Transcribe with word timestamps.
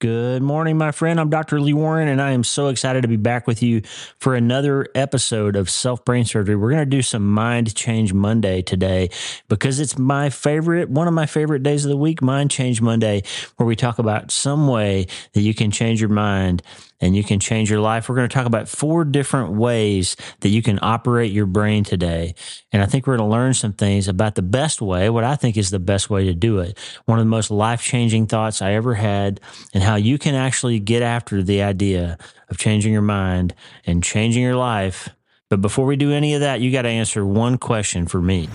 Good 0.00 0.42
morning, 0.42 0.78
my 0.78 0.92
friend. 0.92 1.20
I'm 1.20 1.28
Dr. 1.28 1.60
Lee 1.60 1.74
Warren, 1.74 2.08
and 2.08 2.22
I 2.22 2.30
am 2.30 2.42
so 2.42 2.68
excited 2.68 3.02
to 3.02 3.08
be 3.08 3.18
back 3.18 3.46
with 3.46 3.62
you 3.62 3.82
for 4.18 4.34
another 4.34 4.86
episode 4.94 5.56
of 5.56 5.68
Self 5.68 6.06
Brain 6.06 6.24
Surgery. 6.24 6.56
We're 6.56 6.70
going 6.70 6.80
to 6.80 6.86
do 6.86 7.02
some 7.02 7.30
Mind 7.30 7.74
Change 7.74 8.14
Monday 8.14 8.62
today 8.62 9.10
because 9.50 9.78
it's 9.78 9.98
my 9.98 10.30
favorite, 10.30 10.88
one 10.88 11.06
of 11.06 11.12
my 11.12 11.26
favorite 11.26 11.62
days 11.62 11.84
of 11.84 11.90
the 11.90 11.98
week, 11.98 12.22
Mind 12.22 12.50
Change 12.50 12.80
Monday, 12.80 13.24
where 13.58 13.66
we 13.66 13.76
talk 13.76 13.98
about 13.98 14.30
some 14.30 14.68
way 14.68 15.06
that 15.34 15.42
you 15.42 15.52
can 15.52 15.70
change 15.70 16.00
your 16.00 16.08
mind 16.08 16.62
and 17.00 17.16
you 17.16 17.24
can 17.24 17.40
change 17.40 17.70
your 17.70 17.80
life. 17.80 18.08
We're 18.08 18.16
going 18.16 18.28
to 18.28 18.34
talk 18.34 18.46
about 18.46 18.68
four 18.68 19.04
different 19.04 19.52
ways 19.52 20.16
that 20.40 20.50
you 20.50 20.62
can 20.62 20.78
operate 20.82 21.32
your 21.32 21.46
brain 21.46 21.84
today. 21.84 22.34
And 22.72 22.82
I 22.82 22.86
think 22.86 23.06
we're 23.06 23.16
going 23.16 23.28
to 23.28 23.32
learn 23.32 23.54
some 23.54 23.72
things 23.72 24.06
about 24.06 24.34
the 24.34 24.42
best 24.42 24.82
way, 24.82 25.08
what 25.08 25.24
I 25.24 25.36
think 25.36 25.56
is 25.56 25.70
the 25.70 25.78
best 25.78 26.10
way 26.10 26.24
to 26.26 26.34
do 26.34 26.58
it. 26.58 26.78
One 27.06 27.18
of 27.18 27.24
the 27.24 27.30
most 27.30 27.50
life 27.50 27.82
changing 27.82 28.26
thoughts 28.26 28.60
I 28.60 28.72
ever 28.72 28.94
had 28.94 29.40
and 29.72 29.82
how 29.82 29.89
you 29.96 30.18
can 30.18 30.34
actually 30.34 30.78
get 30.78 31.02
after 31.02 31.42
the 31.42 31.62
idea 31.62 32.18
of 32.48 32.58
changing 32.58 32.92
your 32.92 33.02
mind 33.02 33.54
and 33.86 34.02
changing 34.02 34.42
your 34.42 34.56
life. 34.56 35.08
But 35.48 35.60
before 35.60 35.86
we 35.86 35.96
do 35.96 36.12
any 36.12 36.34
of 36.34 36.40
that, 36.40 36.60
you 36.60 36.70
got 36.70 36.82
to 36.82 36.88
answer 36.88 37.24
one 37.24 37.58
question 37.58 38.06
for 38.06 38.20
me. 38.20 38.48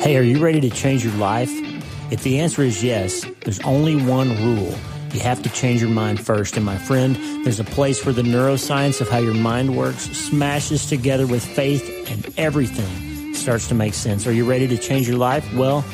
Hey, 0.00 0.16
are 0.16 0.22
you 0.22 0.38
ready 0.38 0.60
to 0.60 0.70
change 0.70 1.04
your 1.04 1.14
life? 1.14 1.50
If 2.10 2.22
the 2.22 2.40
answer 2.40 2.62
is 2.62 2.84
yes, 2.84 3.24
there's 3.42 3.60
only 3.60 3.96
one 3.96 4.28
rule 4.42 4.74
you 5.12 5.20
have 5.20 5.42
to 5.42 5.48
change 5.48 5.80
your 5.80 5.90
mind 5.90 6.20
first. 6.20 6.56
And 6.56 6.66
my 6.66 6.76
friend, 6.76 7.16
there's 7.44 7.58
a 7.58 7.64
place 7.64 8.04
where 8.04 8.12
the 8.12 8.22
neuroscience 8.22 9.00
of 9.00 9.08
how 9.08 9.18
your 9.18 9.34
mind 9.34 9.74
works 9.74 10.02
smashes 10.10 10.86
together 10.86 11.26
with 11.26 11.44
faith 11.44 12.10
and 12.10 12.38
everything 12.38 13.32
starts 13.32 13.66
to 13.68 13.74
make 13.74 13.94
sense. 13.94 14.26
Are 14.26 14.32
you 14.32 14.44
ready 14.44 14.68
to 14.68 14.76
change 14.76 15.08
your 15.08 15.16
life? 15.16 15.50
Well, 15.54 15.84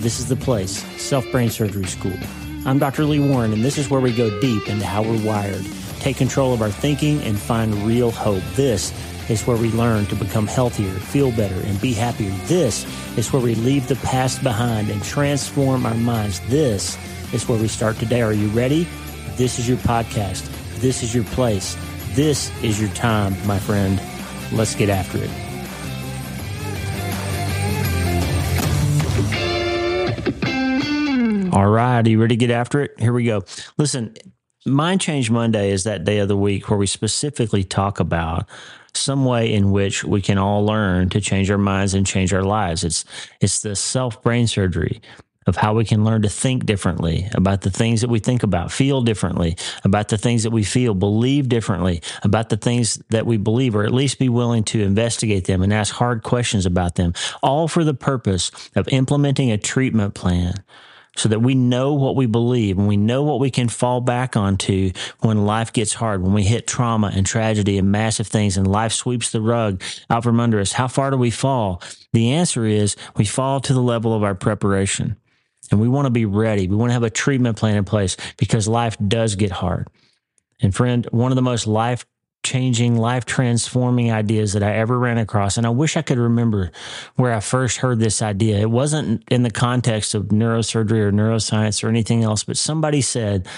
this 0.00 0.20
is 0.20 0.28
the 0.28 0.36
place, 0.36 0.82
Self 1.00 1.24
Brain 1.32 1.48
Surgery 1.48 1.86
School. 1.86 2.18
I'm 2.66 2.80
Dr. 2.80 3.04
Lee 3.04 3.20
Warren, 3.20 3.52
and 3.52 3.62
this 3.62 3.78
is 3.78 3.88
where 3.88 4.00
we 4.00 4.12
go 4.12 4.40
deep 4.40 4.68
into 4.68 4.84
how 4.84 5.00
we're 5.00 5.24
wired, 5.24 5.64
take 6.00 6.16
control 6.16 6.52
of 6.52 6.60
our 6.60 6.70
thinking, 6.70 7.22
and 7.22 7.38
find 7.38 7.72
real 7.86 8.10
hope. 8.10 8.42
This 8.56 8.92
is 9.30 9.46
where 9.46 9.56
we 9.56 9.70
learn 9.70 10.06
to 10.06 10.16
become 10.16 10.48
healthier, 10.48 10.90
feel 10.90 11.30
better, 11.30 11.54
and 11.54 11.80
be 11.80 11.92
happier. 11.92 12.32
This 12.46 12.84
is 13.16 13.32
where 13.32 13.40
we 13.40 13.54
leave 13.54 13.86
the 13.86 13.94
past 13.94 14.42
behind 14.42 14.90
and 14.90 15.00
transform 15.04 15.86
our 15.86 15.94
minds. 15.94 16.40
This 16.48 16.98
is 17.32 17.48
where 17.48 17.56
we 17.56 17.68
start 17.68 17.98
today. 17.98 18.22
Are 18.22 18.32
you 18.32 18.48
ready? 18.48 18.88
This 19.36 19.60
is 19.60 19.68
your 19.68 19.78
podcast. 19.78 20.50
This 20.80 21.04
is 21.04 21.14
your 21.14 21.24
place. 21.24 21.76
This 22.14 22.50
is 22.64 22.80
your 22.80 22.90
time, 22.94 23.36
my 23.46 23.60
friend. 23.60 24.02
Let's 24.50 24.74
get 24.74 24.88
after 24.88 25.18
it. 25.18 25.45
All 31.56 31.68
right. 31.68 32.06
Are 32.06 32.10
you 32.10 32.20
ready 32.20 32.36
to 32.36 32.38
get 32.38 32.50
after 32.50 32.82
it? 32.82 33.00
Here 33.00 33.14
we 33.14 33.24
go. 33.24 33.42
Listen, 33.78 34.14
Mind 34.66 35.00
Change 35.00 35.30
Monday 35.30 35.70
is 35.70 35.84
that 35.84 36.04
day 36.04 36.18
of 36.18 36.28
the 36.28 36.36
week 36.36 36.68
where 36.68 36.78
we 36.78 36.86
specifically 36.86 37.64
talk 37.64 37.98
about 37.98 38.46
some 38.92 39.24
way 39.24 39.54
in 39.54 39.70
which 39.70 40.04
we 40.04 40.20
can 40.20 40.36
all 40.36 40.66
learn 40.66 41.08
to 41.08 41.18
change 41.18 41.50
our 41.50 41.56
minds 41.56 41.94
and 41.94 42.06
change 42.06 42.34
our 42.34 42.42
lives. 42.42 42.84
It's 42.84 43.06
it's 43.40 43.60
the 43.60 43.74
self 43.74 44.22
brain 44.22 44.46
surgery 44.46 45.00
of 45.46 45.56
how 45.56 45.72
we 45.72 45.86
can 45.86 46.04
learn 46.04 46.20
to 46.20 46.28
think 46.28 46.66
differently 46.66 47.26
about 47.32 47.62
the 47.62 47.70
things 47.70 48.02
that 48.02 48.10
we 48.10 48.18
think 48.18 48.42
about, 48.42 48.70
feel 48.70 49.00
differently 49.00 49.56
about 49.82 50.08
the 50.08 50.18
things 50.18 50.42
that 50.42 50.50
we 50.50 50.62
feel, 50.62 50.92
believe 50.92 51.48
differently 51.48 52.02
about 52.22 52.50
the 52.50 52.58
things 52.58 53.02
that 53.08 53.24
we 53.24 53.38
believe, 53.38 53.74
or 53.74 53.84
at 53.84 53.94
least 53.94 54.18
be 54.18 54.28
willing 54.28 54.62
to 54.64 54.82
investigate 54.82 55.46
them 55.46 55.62
and 55.62 55.72
ask 55.72 55.94
hard 55.94 56.22
questions 56.22 56.66
about 56.66 56.96
them, 56.96 57.14
all 57.42 57.66
for 57.66 57.82
the 57.82 57.94
purpose 57.94 58.50
of 58.74 58.86
implementing 58.88 59.50
a 59.50 59.56
treatment 59.56 60.12
plan 60.12 60.52
so 61.16 61.28
that 61.28 61.40
we 61.40 61.54
know 61.54 61.94
what 61.94 62.16
we 62.16 62.26
believe 62.26 62.78
and 62.78 62.86
we 62.86 62.96
know 62.96 63.22
what 63.22 63.40
we 63.40 63.50
can 63.50 63.68
fall 63.68 64.00
back 64.00 64.36
onto 64.36 64.92
when 65.20 65.46
life 65.46 65.72
gets 65.72 65.94
hard, 65.94 66.22
when 66.22 66.32
we 66.32 66.44
hit 66.44 66.66
trauma 66.66 67.10
and 67.14 67.26
tragedy 67.26 67.78
and 67.78 67.90
massive 67.90 68.26
things 68.26 68.56
and 68.56 68.66
life 68.66 68.92
sweeps 68.92 69.30
the 69.30 69.40
rug 69.40 69.82
out 70.10 70.22
from 70.22 70.40
under 70.40 70.60
us. 70.60 70.72
How 70.72 70.88
far 70.88 71.10
do 71.10 71.16
we 71.16 71.30
fall? 71.30 71.82
The 72.12 72.32
answer 72.32 72.64
is 72.64 72.96
we 73.16 73.24
fall 73.24 73.60
to 73.60 73.72
the 73.72 73.82
level 73.82 74.14
of 74.14 74.22
our 74.22 74.34
preparation. 74.34 75.16
And 75.70 75.80
we 75.80 75.88
want 75.88 76.06
to 76.06 76.10
be 76.10 76.26
ready. 76.26 76.68
We 76.68 76.76
want 76.76 76.90
to 76.90 76.94
have 76.94 77.02
a 77.02 77.10
treatment 77.10 77.56
plan 77.56 77.76
in 77.76 77.84
place 77.84 78.16
because 78.36 78.68
life 78.68 78.96
does 79.08 79.34
get 79.34 79.50
hard. 79.50 79.88
And 80.60 80.74
friend, 80.74 81.06
one 81.10 81.32
of 81.32 81.36
the 81.36 81.42
most 81.42 81.66
life 81.66 82.06
changing, 82.46 82.96
life 82.96 83.24
transforming 83.24 84.12
ideas 84.12 84.52
that 84.52 84.62
I 84.62 84.76
ever 84.76 84.98
ran 84.98 85.18
across. 85.18 85.56
And 85.56 85.66
I 85.66 85.70
wish 85.70 85.96
I 85.96 86.02
could 86.02 86.18
remember 86.18 86.70
where 87.16 87.32
I 87.32 87.40
first 87.40 87.78
heard 87.78 87.98
this 87.98 88.22
idea. 88.22 88.58
It 88.58 88.70
wasn't 88.70 89.24
in 89.30 89.42
the 89.42 89.50
context 89.50 90.14
of 90.14 90.26
neurosurgery 90.26 91.00
or 91.00 91.12
neuroscience 91.12 91.82
or 91.82 91.88
anything 91.88 92.22
else, 92.22 92.44
but 92.44 92.56
somebody 92.56 93.00
said, 93.00 93.48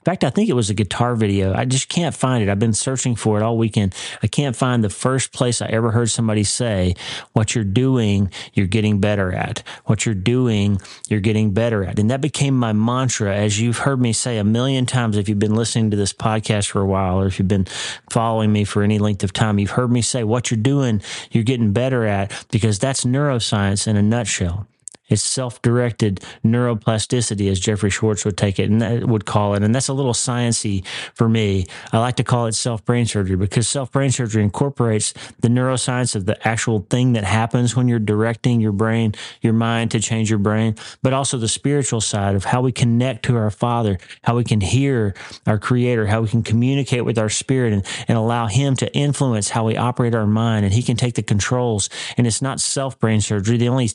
in 0.00 0.04
fact, 0.04 0.24
I 0.24 0.30
think 0.30 0.48
it 0.48 0.54
was 0.54 0.70
a 0.70 0.74
guitar 0.74 1.14
video. 1.14 1.52
I 1.52 1.66
just 1.66 1.90
can't 1.90 2.14
find 2.14 2.42
it. 2.42 2.48
I've 2.48 2.58
been 2.58 2.72
searching 2.72 3.16
for 3.16 3.36
it 3.36 3.42
all 3.42 3.58
weekend. 3.58 3.94
I 4.22 4.28
can't 4.28 4.56
find 4.56 4.82
the 4.82 4.88
first 4.88 5.30
place 5.30 5.60
I 5.60 5.66
ever 5.66 5.90
heard 5.90 6.08
somebody 6.08 6.42
say, 6.42 6.94
what 7.34 7.54
you're 7.54 7.64
doing, 7.64 8.32
you're 8.54 8.66
getting 8.66 8.98
better 8.98 9.30
at. 9.30 9.62
What 9.84 10.06
you're 10.06 10.14
doing, 10.14 10.80
you're 11.10 11.20
getting 11.20 11.52
better 11.52 11.84
at. 11.84 11.98
And 11.98 12.10
that 12.10 12.22
became 12.22 12.56
my 12.56 12.72
mantra, 12.72 13.36
as 13.36 13.60
you've 13.60 13.76
heard 13.76 14.00
me 14.00 14.14
say 14.14 14.38
a 14.38 14.44
million 14.44 14.86
times 14.86 15.18
if 15.18 15.28
you've 15.28 15.38
been 15.38 15.54
listening 15.54 15.90
to 15.90 15.98
this 15.98 16.14
podcast 16.14 16.70
for 16.70 16.80
a 16.80 16.86
while, 16.86 17.20
or 17.20 17.26
if 17.26 17.38
you've 17.38 17.46
been 17.46 17.66
following 18.08 18.50
me 18.50 18.64
for 18.64 18.82
any 18.82 18.98
length 18.98 19.22
of 19.22 19.34
time, 19.34 19.58
you've 19.58 19.72
heard 19.72 19.92
me 19.92 20.00
say, 20.00 20.24
what 20.24 20.50
you're 20.50 20.56
doing, 20.56 21.02
you're 21.30 21.44
getting 21.44 21.74
better 21.74 22.06
at, 22.06 22.46
because 22.50 22.78
that's 22.78 23.04
neuroscience 23.04 23.86
in 23.86 23.96
a 23.98 24.02
nutshell. 24.02 24.66
It's 25.10 25.22
self-directed 25.22 26.20
neuroplasticity, 26.44 27.50
as 27.50 27.58
Jeffrey 27.58 27.90
Schwartz 27.90 28.24
would 28.24 28.36
take 28.36 28.60
it 28.60 28.70
and 28.70 29.10
would 29.10 29.26
call 29.26 29.54
it. 29.54 29.62
And 29.64 29.74
that's 29.74 29.88
a 29.88 29.92
little 29.92 30.12
sciency 30.12 30.86
for 31.14 31.28
me. 31.28 31.66
I 31.92 31.98
like 31.98 32.14
to 32.16 32.24
call 32.24 32.46
it 32.46 32.54
self-brain 32.54 33.06
surgery 33.06 33.36
because 33.36 33.66
self-brain 33.66 34.12
surgery 34.12 34.44
incorporates 34.44 35.12
the 35.40 35.48
neuroscience 35.48 36.14
of 36.14 36.26
the 36.26 36.46
actual 36.46 36.86
thing 36.88 37.14
that 37.14 37.24
happens 37.24 37.74
when 37.74 37.88
you're 37.88 37.98
directing 37.98 38.60
your 38.60 38.72
brain, 38.72 39.12
your 39.42 39.52
mind 39.52 39.90
to 39.90 40.00
change 40.00 40.30
your 40.30 40.38
brain, 40.38 40.76
but 41.02 41.12
also 41.12 41.36
the 41.36 41.48
spiritual 41.48 42.00
side 42.00 42.36
of 42.36 42.44
how 42.44 42.60
we 42.62 42.70
connect 42.70 43.24
to 43.24 43.36
our 43.36 43.50
Father, 43.50 43.98
how 44.22 44.36
we 44.36 44.44
can 44.44 44.60
hear 44.60 45.14
our 45.44 45.58
Creator, 45.58 46.06
how 46.06 46.20
we 46.20 46.28
can 46.28 46.44
communicate 46.44 47.04
with 47.04 47.18
our 47.18 47.28
spirit 47.28 47.72
and, 47.72 47.84
and 48.06 48.16
allow 48.16 48.46
Him 48.46 48.76
to 48.76 48.94
influence 48.94 49.50
how 49.50 49.64
we 49.64 49.76
operate 49.76 50.14
our 50.14 50.26
mind. 50.26 50.64
And 50.64 50.72
He 50.72 50.84
can 50.84 50.96
take 50.96 51.14
the 51.14 51.22
controls. 51.22 51.90
And 52.16 52.28
it's 52.28 52.40
not 52.40 52.60
self-brain 52.60 53.22
surgery. 53.22 53.56
The 53.56 53.68
only 53.68 53.90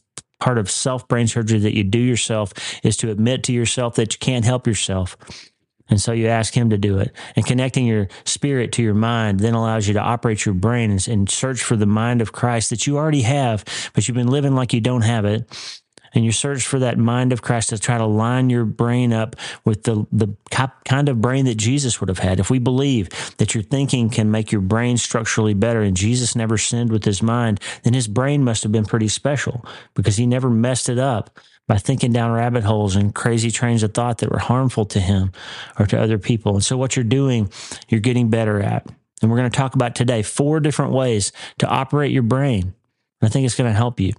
part 0.45 0.59
of 0.59 0.69
self 0.69 1.07
brain 1.07 1.25
surgery 1.25 1.57
that 1.57 1.75
you 1.75 1.83
do 1.83 1.97
yourself 1.97 2.53
is 2.83 2.95
to 2.97 3.09
admit 3.09 3.41
to 3.41 3.51
yourself 3.51 3.95
that 3.95 4.13
you 4.13 4.19
can't 4.19 4.45
help 4.45 4.67
yourself. 4.67 5.17
And 5.89 5.99
so 5.99 6.11
you 6.11 6.27
ask 6.27 6.53
him 6.53 6.69
to 6.69 6.77
do 6.77 6.99
it. 6.99 7.11
And 7.35 7.43
connecting 7.43 7.87
your 7.87 8.09
spirit 8.25 8.71
to 8.73 8.83
your 8.83 8.93
mind 8.93 9.39
then 9.39 9.55
allows 9.55 9.87
you 9.87 9.95
to 9.95 9.99
operate 9.99 10.45
your 10.45 10.53
brain 10.53 10.91
and, 10.91 11.07
and, 11.07 11.29
search 11.29 11.63
for 11.63 11.75
the 11.75 11.87
mind 11.87 12.21
of 12.21 12.31
Christ 12.31 12.69
that 12.69 12.85
you 12.85 12.95
already 12.95 13.21
have, 13.21 13.65
but 13.93 14.07
you've 14.07 14.15
been 14.15 14.27
living 14.27 14.53
like 14.53 14.71
you 14.71 14.81
don't 14.81 15.01
have 15.01 15.25
it 15.25 15.49
and 16.15 16.23
you 16.23 16.31
search 16.31 16.65
for 16.65 16.79
that 16.79 16.97
mind 16.97 17.33
of 17.33 17.41
Christ 17.41 17.69
to 17.69 17.77
try 17.77 17.97
to 17.97 18.05
line 18.05 18.49
your 18.49 18.63
brain 18.63 19.11
up 19.11 19.35
with 19.65 19.83
the, 19.83 20.07
the 20.11 20.35
kind 20.85 21.09
of 21.09 21.21
brain 21.21 21.45
that 21.45 21.55
Jesus 21.55 21.99
would 21.99 22.09
have 22.09 22.19
had. 22.19 22.39
If 22.39 22.49
we 22.49 22.57
believe 22.57 23.09
that 23.37 23.53
your 23.53 23.63
thinking 23.63 24.09
can 24.09 24.31
make 24.31 24.51
your 24.51 24.61
brain 24.61 24.97
structurally 24.97 25.53
better 25.53 25.81
and 25.81 25.95
Jesus 25.95 26.35
never 26.35 26.57
sinned 26.57 26.91
with 26.91 27.03
his 27.03 27.21
mind, 27.21 27.59
then 27.83 27.93
his 27.93 28.07
brain 28.07 28.43
must 28.43 28.63
have 28.63 28.71
been 28.71 28.85
pretty 28.85 29.09
special 29.09 29.65
because 29.93 30.15
he 30.15 30.25
never 30.25 30.49
messed 30.49 30.87
it 30.87 30.97
up 30.97 31.37
by 31.67 31.77
thinking 31.77 32.13
down 32.13 32.31
rabbit 32.31 32.63
holes 32.63 32.95
and 32.95 33.13
crazy 33.13 33.51
trains 33.51 33.83
of 33.83 33.93
thought 33.93 34.19
that 34.19 34.31
were 34.31 34.39
harmful 34.39 34.85
to 34.85 34.99
him 34.99 35.31
or 35.77 35.85
to 35.85 35.99
other 35.99 36.17
people. 36.17 36.53
And 36.53 36.63
so 36.63 36.77
what 36.77 36.95
you're 36.95 37.03
doing, 37.03 37.51
you're 37.89 37.99
getting 37.99 38.29
better 38.29 38.61
at. 38.61 38.87
And 39.21 39.31
we're 39.31 39.37
going 39.37 39.49
to 39.49 39.57
talk 39.57 39.75
about 39.75 39.95
today 39.95 40.21
four 40.21 40.59
different 40.59 40.93
ways 40.93 41.31
to 41.57 41.67
operate 41.67 42.11
your 42.11 42.23
brain. 42.23 42.73
I 43.21 43.29
think 43.29 43.45
it's 43.45 43.55
going 43.55 43.69
to 43.69 43.75
help 43.75 43.99
you 43.99 44.13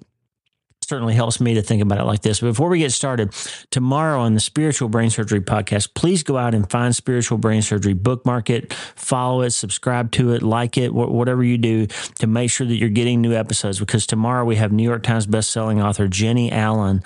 certainly 0.89 1.15
helps 1.15 1.41
me 1.41 1.55
to 1.55 1.63
think 1.63 1.83
about 1.83 1.99
it 1.99 2.05
like 2.05 2.23
this. 2.23 2.41
Before 2.41 2.69
we 2.69 2.79
get 2.79 2.93
started, 2.93 3.33
tomorrow 3.71 4.21
on 4.21 4.35
the 4.35 4.41
Spiritual 4.41 4.88
Brain 4.88 5.11
Surgery 5.11 5.41
podcast, 5.41 5.94
please 5.94 6.23
go 6.23 6.37
out 6.37 6.55
and 6.55 6.71
find 6.71 6.94
Spiritual 6.94 7.38
Brain 7.38 7.62
Surgery, 7.62 7.93
bookmark 7.93 8.50
it, 8.50 8.73
follow 8.73 9.43
it, 9.43 9.50
subscribe 9.50 10.12
to 10.12 10.33
it, 10.33 10.43
like 10.43 10.79
it, 10.79 10.94
whatever 10.94 11.43
you 11.43 11.59
do 11.59 11.87
to 11.87 12.27
make 12.27 12.50
sure 12.50 12.67
that 12.67 12.77
you're 12.77 12.88
getting 12.88 13.21
new 13.21 13.35
episodes. 13.35 13.81
Because 13.81 14.06
tomorrow 14.06 14.44
we 14.44 14.56
have 14.56 14.71
New 14.71 14.85
York 14.85 15.03
Times 15.03 15.27
bestselling 15.27 15.85
author 15.85 16.06
Jennie 16.06 16.53
Allen 16.53 17.03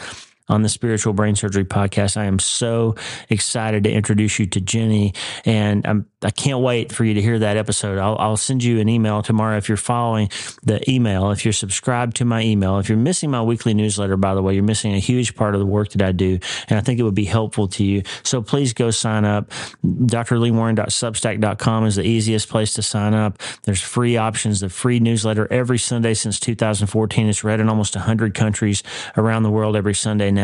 on 0.50 0.62
the 0.62 0.68
Spiritual 0.68 1.12
Brain 1.12 1.36
Surgery 1.36 1.64
podcast. 1.64 2.16
I 2.16 2.24
am 2.24 2.40
so 2.40 2.96
excited 3.30 3.84
to 3.84 3.90
introduce 3.90 4.38
you 4.38 4.46
to 4.46 4.60
Jennie, 4.60 5.14
and 5.44 5.86
I'm, 5.86 6.06
I 6.22 6.30
can't 6.30 6.60
wait 6.60 6.92
for 6.92 7.04
you 7.04 7.14
to 7.14 7.22
hear 7.22 7.38
that 7.38 7.56
episode. 7.56 7.98
I'll, 7.98 8.18
I'll 8.18 8.36
send 8.36 8.64
you 8.64 8.80
an 8.80 8.88
email 8.88 9.22
tomorrow 9.22 9.56
if 9.56 9.68
you're 9.68 9.76
following 9.76 10.28
the 10.64 10.82
email, 10.90 11.30
if 11.30 11.44
you're 11.44 11.52
subscribed 11.52 12.16
to 12.16 12.24
my 12.24 12.42
email. 12.42 12.78
If 12.78 12.88
you're 12.88 12.98
missing 12.98 13.30
my 13.30 13.42
weekly 13.42 13.74
newsletter, 13.74 14.16
by 14.16 14.34
the 14.34 14.42
way, 14.42 14.54
you're 14.54 14.64
missing 14.64 14.92
a 14.92 14.98
huge 14.98 15.36
part 15.36 15.54
of 15.54 15.60
the 15.60 15.66
work 15.66 15.90
that 15.90 16.02
I 16.02 16.10
do, 16.10 16.40
and 16.68 16.78
I 16.78 16.82
think 16.82 16.98
it 16.98 17.04
would 17.04 17.14
be 17.14 17.24
helpful 17.24 17.68
to 17.68 17.84
you. 17.84 18.02
So 18.24 18.42
please 18.42 18.72
go 18.72 18.90
sign 18.90 19.24
up. 19.24 19.50
drleewarren.substack.com 19.84 21.86
is 21.86 21.96
the 21.96 22.02
easiest 22.02 22.48
place 22.48 22.74
to 22.74 22.82
sign 22.82 23.14
up. 23.14 23.38
There's 23.62 23.80
free 23.80 24.16
options, 24.16 24.60
the 24.60 24.68
free 24.68 24.98
newsletter 24.98 25.46
every 25.52 25.78
Sunday 25.78 26.14
since 26.14 26.40
2014. 26.40 27.28
It's 27.28 27.44
read 27.44 27.60
in 27.60 27.68
almost 27.68 27.94
100 27.94 28.34
countries 28.34 28.82
around 29.16 29.44
the 29.44 29.50
world 29.50 29.76
every 29.76 29.94
Sunday. 29.94 30.39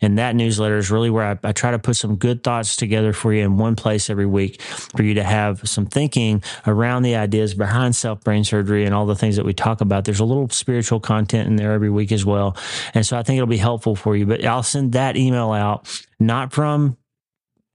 And 0.00 0.18
that 0.18 0.34
newsletter 0.36 0.76
is 0.76 0.90
really 0.90 1.10
where 1.10 1.24
I, 1.24 1.48
I 1.48 1.52
try 1.52 1.70
to 1.70 1.78
put 1.78 1.96
some 1.96 2.16
good 2.16 2.42
thoughts 2.42 2.76
together 2.76 3.12
for 3.12 3.32
you 3.32 3.42
in 3.44 3.58
one 3.58 3.76
place 3.76 4.10
every 4.10 4.26
week 4.26 4.60
for 4.62 5.02
you 5.02 5.14
to 5.14 5.22
have 5.22 5.68
some 5.68 5.86
thinking 5.86 6.42
around 6.66 7.02
the 7.02 7.16
ideas 7.16 7.54
behind 7.54 7.96
self 7.96 8.22
brain 8.22 8.44
surgery 8.44 8.84
and 8.84 8.94
all 8.94 9.06
the 9.06 9.16
things 9.16 9.36
that 9.36 9.44
we 9.44 9.54
talk 9.54 9.80
about. 9.80 10.04
There's 10.04 10.20
a 10.20 10.24
little 10.24 10.48
spiritual 10.50 11.00
content 11.00 11.48
in 11.48 11.56
there 11.56 11.72
every 11.72 11.90
week 11.90 12.12
as 12.12 12.24
well. 12.24 12.56
And 12.94 13.06
so 13.06 13.16
I 13.16 13.22
think 13.22 13.36
it'll 13.36 13.46
be 13.46 13.56
helpful 13.56 13.96
for 13.96 14.16
you. 14.16 14.26
But 14.26 14.44
I'll 14.44 14.62
send 14.62 14.92
that 14.92 15.16
email 15.16 15.52
out, 15.52 15.88
not 16.18 16.52
from 16.52 16.96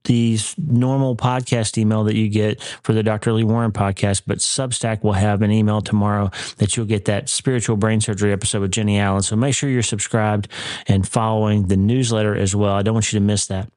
the 0.04 0.38
normal 0.58 1.16
podcast 1.16 1.78
email 1.78 2.04
that 2.04 2.14
you 2.14 2.28
get 2.28 2.62
for 2.82 2.92
the 2.92 3.02
Dr. 3.02 3.32
Lee 3.32 3.44
Warren 3.44 3.72
podcast, 3.72 4.22
but 4.26 4.38
Substack 4.38 5.02
will 5.02 5.12
have 5.12 5.42
an 5.42 5.50
email 5.50 5.80
tomorrow 5.80 6.30
that 6.58 6.76
you'll 6.76 6.86
get 6.86 7.06
that 7.06 7.28
spiritual 7.28 7.76
brain 7.76 8.00
surgery 8.00 8.32
episode 8.32 8.60
with 8.60 8.70
Jennie 8.70 8.98
Allen. 8.98 9.22
So 9.22 9.36
make 9.36 9.54
sure 9.54 9.68
you're 9.68 9.82
subscribed 9.82 10.48
and 10.86 11.06
following 11.06 11.68
the 11.68 11.76
newsletter 11.76 12.34
as 12.36 12.54
well. 12.54 12.74
I 12.74 12.82
don't 12.82 12.94
want 12.94 13.12
you 13.12 13.18
to 13.18 13.24
miss 13.24 13.46
that. 13.46 13.70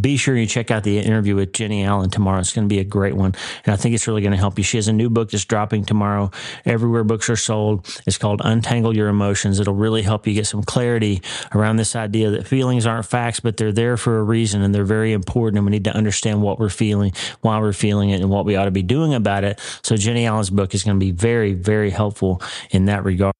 Be 0.00 0.16
sure 0.16 0.34
you 0.34 0.46
check 0.46 0.70
out 0.70 0.82
the 0.82 0.98
interview 0.98 1.36
with 1.36 1.52
Jennie 1.52 1.84
Allen 1.84 2.08
tomorrow. 2.08 2.40
It's 2.40 2.54
going 2.54 2.66
to 2.66 2.74
be 2.74 2.80
a 2.80 2.84
great 2.84 3.14
one. 3.14 3.34
And 3.66 3.74
I 3.74 3.76
think 3.76 3.94
it's 3.94 4.08
really 4.08 4.22
going 4.22 4.32
to 4.32 4.38
help 4.38 4.56
you. 4.56 4.64
She 4.64 4.78
has 4.78 4.88
a 4.88 4.94
new 4.94 5.10
book 5.10 5.30
that's 5.30 5.44
dropping 5.44 5.84
tomorrow. 5.84 6.30
Everywhere 6.64 7.04
books 7.04 7.28
are 7.28 7.36
sold. 7.36 7.86
It's 8.06 8.16
called 8.16 8.40
Untangle 8.42 8.96
Your 8.96 9.08
Emotions. 9.08 9.60
It'll 9.60 9.74
really 9.74 10.00
help 10.00 10.26
you 10.26 10.32
get 10.32 10.46
some 10.46 10.62
clarity 10.62 11.20
around 11.54 11.76
this 11.76 11.94
idea 11.94 12.30
that 12.30 12.46
feelings 12.46 12.86
aren't 12.86 13.04
facts, 13.04 13.40
but 13.40 13.58
they're 13.58 13.70
there 13.70 13.98
for 13.98 14.18
a 14.18 14.22
reason 14.22 14.62
and 14.62 14.74
they're 14.74 14.84
very 14.84 15.12
important. 15.12 15.58
And 15.58 15.66
we 15.66 15.70
need 15.72 15.84
to 15.84 15.94
understand 15.94 16.40
what 16.40 16.58
we're 16.58 16.70
feeling, 16.70 17.12
why 17.42 17.58
we're 17.60 17.74
feeling 17.74 18.08
it, 18.08 18.22
and 18.22 18.30
what 18.30 18.46
we 18.46 18.56
ought 18.56 18.64
to 18.64 18.70
be 18.70 18.82
doing 18.82 19.12
about 19.12 19.44
it. 19.44 19.60
So 19.82 19.98
Jennie 19.98 20.24
Allen's 20.24 20.48
book 20.48 20.74
is 20.74 20.82
going 20.82 20.98
to 20.98 21.04
be 21.04 21.12
very, 21.12 21.52
very 21.52 21.90
helpful 21.90 22.40
in 22.70 22.86
that 22.86 23.04
regard. 23.04 23.34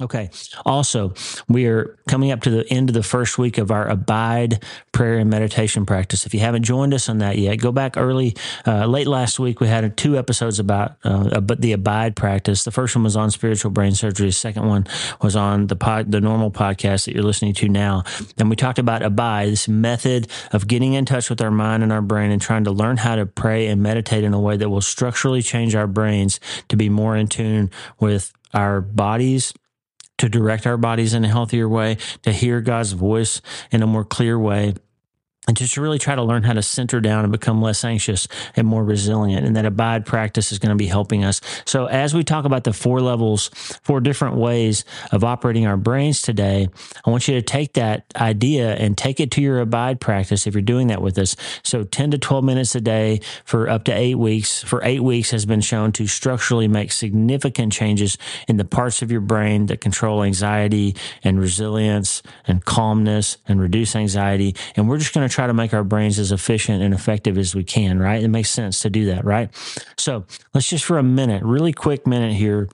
Okay. 0.00 0.30
Also, 0.64 1.12
we 1.48 1.66
are 1.66 1.98
coming 2.08 2.30
up 2.30 2.40
to 2.42 2.50
the 2.50 2.66
end 2.72 2.88
of 2.88 2.94
the 2.94 3.02
first 3.02 3.36
week 3.36 3.58
of 3.58 3.70
our 3.70 3.86
Abide 3.86 4.64
prayer 4.92 5.18
and 5.18 5.28
meditation 5.28 5.84
practice. 5.84 6.24
If 6.24 6.32
you 6.32 6.40
haven't 6.40 6.62
joined 6.62 6.94
us 6.94 7.08
on 7.08 7.18
that 7.18 7.36
yet, 7.36 7.56
go 7.56 7.70
back 7.70 7.96
early. 7.98 8.34
Uh, 8.66 8.86
late 8.86 9.06
last 9.06 9.38
week, 9.38 9.60
we 9.60 9.66
had 9.66 9.96
two 9.96 10.16
episodes 10.16 10.58
about 10.58 10.96
uh, 11.04 11.40
the 11.58 11.72
Abide 11.72 12.16
practice. 12.16 12.64
The 12.64 12.70
first 12.70 12.96
one 12.96 13.04
was 13.04 13.16
on 13.16 13.30
spiritual 13.30 13.70
brain 13.72 13.92
surgery. 13.92 14.28
The 14.28 14.32
second 14.32 14.66
one 14.66 14.86
was 15.20 15.36
on 15.36 15.66
the 15.66 15.76
pod, 15.76 16.10
the 16.10 16.20
normal 16.20 16.50
podcast 16.50 17.04
that 17.04 17.14
you're 17.14 17.24
listening 17.24 17.54
to 17.54 17.68
now. 17.68 18.04
And 18.38 18.48
we 18.48 18.56
talked 18.56 18.78
about 18.78 19.02
Abide, 19.02 19.50
this 19.50 19.68
method 19.68 20.28
of 20.52 20.66
getting 20.66 20.94
in 20.94 21.04
touch 21.04 21.28
with 21.28 21.42
our 21.42 21.50
mind 21.50 21.82
and 21.82 21.92
our 21.92 22.02
brain 22.02 22.30
and 22.30 22.40
trying 22.40 22.64
to 22.64 22.70
learn 22.70 22.96
how 22.96 23.16
to 23.16 23.26
pray 23.26 23.66
and 23.66 23.82
meditate 23.82 24.24
in 24.24 24.32
a 24.32 24.40
way 24.40 24.56
that 24.56 24.70
will 24.70 24.80
structurally 24.80 25.42
change 25.42 25.74
our 25.74 25.86
brains 25.86 26.40
to 26.68 26.76
be 26.76 26.88
more 26.88 27.16
in 27.16 27.26
tune 27.26 27.70
with 27.98 28.32
our 28.54 28.80
bodies 28.80 29.52
to 30.20 30.28
direct 30.28 30.66
our 30.66 30.76
bodies 30.76 31.14
in 31.14 31.24
a 31.24 31.28
healthier 31.28 31.68
way, 31.68 31.96
to 32.22 32.32
hear 32.32 32.60
God's 32.60 32.92
voice 32.92 33.40
in 33.72 33.82
a 33.82 33.86
more 33.86 34.04
clear 34.04 34.38
way 34.38 34.74
and 35.48 35.56
just 35.56 35.74
to 35.74 35.80
really 35.80 35.98
try 35.98 36.14
to 36.14 36.22
learn 36.22 36.42
how 36.42 36.52
to 36.52 36.62
center 36.62 37.00
down 37.00 37.24
and 37.24 37.32
become 37.32 37.62
less 37.62 37.82
anxious 37.82 38.28
and 38.56 38.66
more 38.66 38.84
resilient. 38.84 39.46
And 39.46 39.56
that 39.56 39.64
abide 39.64 40.04
practice 40.04 40.52
is 40.52 40.58
going 40.58 40.70
to 40.70 40.76
be 40.76 40.86
helping 40.86 41.24
us. 41.24 41.40
So 41.64 41.86
as 41.86 42.12
we 42.12 42.24
talk 42.24 42.44
about 42.44 42.64
the 42.64 42.74
four 42.74 43.00
levels, 43.00 43.48
four 43.82 44.00
different 44.00 44.36
ways 44.36 44.84
of 45.12 45.24
operating 45.24 45.66
our 45.66 45.78
brains 45.78 46.20
today, 46.20 46.68
I 47.06 47.10
want 47.10 47.26
you 47.26 47.34
to 47.34 47.42
take 47.42 47.72
that 47.72 48.04
idea 48.16 48.74
and 48.74 48.98
take 48.98 49.18
it 49.18 49.30
to 49.32 49.40
your 49.40 49.60
abide 49.60 49.98
practice 49.98 50.46
if 50.46 50.54
you're 50.54 50.62
doing 50.62 50.88
that 50.88 51.00
with 51.00 51.18
us. 51.18 51.36
So 51.62 51.84
10 51.84 52.10
to 52.12 52.18
12 52.18 52.44
minutes 52.44 52.74
a 52.74 52.80
day 52.80 53.20
for 53.44 53.68
up 53.68 53.84
to 53.84 53.92
eight 53.92 54.16
weeks 54.16 54.62
for 54.62 54.84
eight 54.84 55.00
weeks 55.00 55.30
has 55.30 55.46
been 55.46 55.62
shown 55.62 55.92
to 55.92 56.06
structurally 56.06 56.68
make 56.68 56.92
significant 56.92 57.72
changes 57.72 58.18
in 58.46 58.58
the 58.58 58.64
parts 58.64 59.00
of 59.00 59.10
your 59.10 59.22
brain 59.22 59.66
that 59.66 59.80
control 59.80 60.22
anxiety 60.22 60.94
and 61.24 61.40
resilience 61.40 62.22
and 62.46 62.64
calmness 62.64 63.38
and 63.48 63.60
reduce 63.60 63.96
anxiety. 63.96 64.54
And 64.76 64.88
we're 64.88 64.98
just 64.98 65.14
going 65.14 65.26
to 65.26 65.29
try 65.30 65.46
to 65.46 65.54
make 65.54 65.72
our 65.72 65.84
brains 65.84 66.18
as 66.18 66.32
efficient 66.32 66.82
and 66.82 66.94
effective 66.94 67.38
as 67.38 67.54
we 67.54 67.64
can, 67.64 67.98
right? 67.98 68.22
It 68.22 68.28
makes 68.28 68.50
sense 68.50 68.80
to 68.80 68.90
do 68.90 69.06
that, 69.06 69.24
right? 69.24 69.50
So 69.96 70.26
let's 70.54 70.68
just 70.68 70.84
for 70.84 70.98
a 70.98 71.02
minute, 71.02 71.42
really 71.42 71.72
quick 71.72 72.06
minute 72.06 72.34
here, 72.34 72.68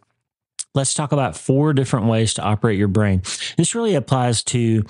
let's 0.74 0.94
talk 0.94 1.12
about 1.12 1.36
four 1.36 1.72
different 1.72 2.06
ways 2.06 2.34
to 2.34 2.42
operate 2.42 2.78
your 2.78 2.88
brain. 2.88 3.22
This 3.56 3.74
really 3.74 3.94
applies 3.94 4.42
to 4.44 4.84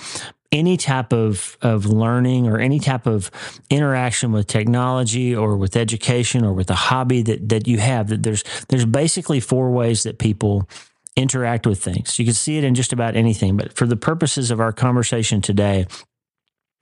any 0.53 0.77
type 0.77 1.13
of, 1.13 1.57
of 1.61 1.87
learning 1.87 2.47
or 2.47 2.59
any 2.59 2.79
type 2.79 3.07
of 3.07 3.31
interaction 3.71 4.33
with 4.33 4.47
technology 4.47 5.35
or 5.35 5.57
with 5.57 5.77
education 5.77 6.45
or 6.45 6.53
with 6.53 6.71
a 6.71 6.75
hobby 6.75 7.23
that, 7.23 7.49
that 7.49 7.67
you 7.67 7.79
have 7.79 8.09
that 8.09 8.23
there's 8.23 8.45
there's 8.69 8.85
basically 8.85 9.41
four 9.41 9.71
ways 9.71 10.05
that 10.05 10.19
people 10.19 10.69
interact 11.17 11.67
with 11.67 11.83
things. 11.83 12.19
You 12.19 12.25
can 12.25 12.35
see 12.35 12.59
it 12.59 12.65
in 12.65 12.75
just 12.75 12.93
about 12.93 13.17
anything, 13.17 13.57
but 13.57 13.73
for 13.73 13.87
the 13.87 13.97
purposes 13.97 14.51
of 14.51 14.61
our 14.61 14.73
conversation 14.73 15.41
today, 15.41 15.87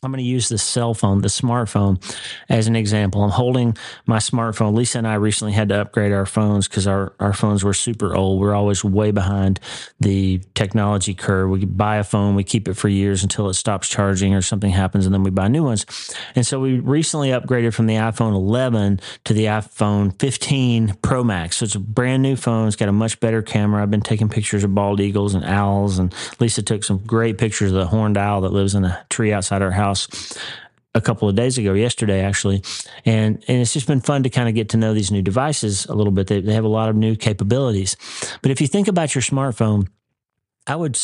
I'm 0.04 0.10
going 0.10 0.22
to 0.22 0.28
use 0.28 0.48
the 0.48 0.58
cell 0.58 0.94
phone, 0.94 1.22
the 1.22 1.28
smartphone, 1.28 2.02
as 2.48 2.66
an 2.66 2.76
example. 2.76 3.22
I'm 3.22 3.30
holding 3.30 3.76
my 4.06 4.18
smartphone. 4.18 4.74
Lisa 4.74 4.98
and 4.98 5.08
I 5.08 5.14
recently 5.14 5.52
had 5.52 5.70
to 5.70 5.80
upgrade 5.80 6.12
our 6.12 6.26
phones 6.26 6.68
because 6.68 6.86
our, 6.86 7.14
our 7.18 7.32
phones 7.32 7.64
were 7.64 7.74
super 7.74 8.14
old. 8.14 8.40
We're 8.40 8.54
always 8.54 8.84
way 8.84 9.10
behind 9.10 9.60
the 10.00 10.40
technology 10.54 11.14
curve. 11.14 11.48
We 11.50 11.64
buy 11.64 11.96
a 11.96 12.04
phone, 12.04 12.34
we 12.34 12.44
keep 12.44 12.68
it 12.68 12.74
for 12.74 12.88
years 12.88 13.22
until 13.22 13.48
it 13.48 13.54
stops 13.54 13.88
charging 13.88 14.34
or 14.34 14.42
something 14.42 14.70
happens, 14.70 15.06
and 15.06 15.14
then 15.14 15.22
we 15.22 15.30
buy 15.30 15.48
new 15.48 15.64
ones. 15.64 15.86
And 16.34 16.46
so 16.46 16.60
we 16.60 16.80
recently 16.80 17.30
upgraded 17.30 17.72
from 17.72 17.86
the 17.86 17.94
iPhone 17.94 18.34
11 18.34 19.00
to 19.24 19.32
the 19.32 19.46
iPhone 19.46 20.18
15 20.20 20.96
Pro 21.02 21.24
Max. 21.24 21.56
So 21.56 21.64
it's 21.64 21.74
a 21.74 21.80
brand 21.80 22.22
new 22.22 22.36
phone. 22.36 22.66
It's 22.66 22.76
got 22.76 22.88
a 22.88 22.92
much 22.92 23.20
better 23.20 23.40
camera. 23.40 23.82
I've 23.82 23.90
been 23.90 24.00
taking 24.00 24.28
pictures 24.28 24.64
of 24.64 24.74
bald 24.74 25.00
eagles 25.00 25.34
and 25.34 25.44
owls, 25.44 25.98
and 25.98 26.14
Lisa 26.40 26.62
took 26.62 26.84
some 26.84 26.98
great 26.98 27.38
pictures 27.38 27.70
of 27.70 27.78
the 27.78 27.86
horned 27.86 28.18
owl 28.18 28.42
that 28.42 28.52
lives 28.52 28.74
in 28.74 28.84
a 28.84 29.04
tree 29.08 29.32
outside 29.32 29.62
our 29.62 29.70
house 29.70 29.93
house 29.94 30.38
a 30.96 31.00
couple 31.00 31.28
of 31.28 31.34
days 31.34 31.58
ago, 31.58 31.72
yesterday 31.72 32.20
actually, 32.20 32.62
and 33.04 33.44
and 33.48 33.60
it's 33.60 33.72
just 33.72 33.86
been 33.86 34.00
fun 34.00 34.22
to 34.22 34.30
kind 34.30 34.48
of 34.48 34.54
get 34.54 34.68
to 34.70 34.76
know 34.76 34.94
these 34.94 35.10
new 35.10 35.22
devices 35.22 35.86
a 35.86 35.94
little 35.94 36.12
bit. 36.12 36.28
They, 36.28 36.40
they 36.40 36.54
have 36.54 36.64
a 36.64 36.68
lot 36.68 36.88
of 36.88 36.96
new 36.96 37.16
capabilities. 37.16 37.96
But 38.42 38.50
if 38.50 38.60
you 38.60 38.68
think 38.68 38.88
about 38.88 39.14
your 39.14 39.22
smartphone, 39.22 39.88
I 40.66 40.76
would 40.76 40.98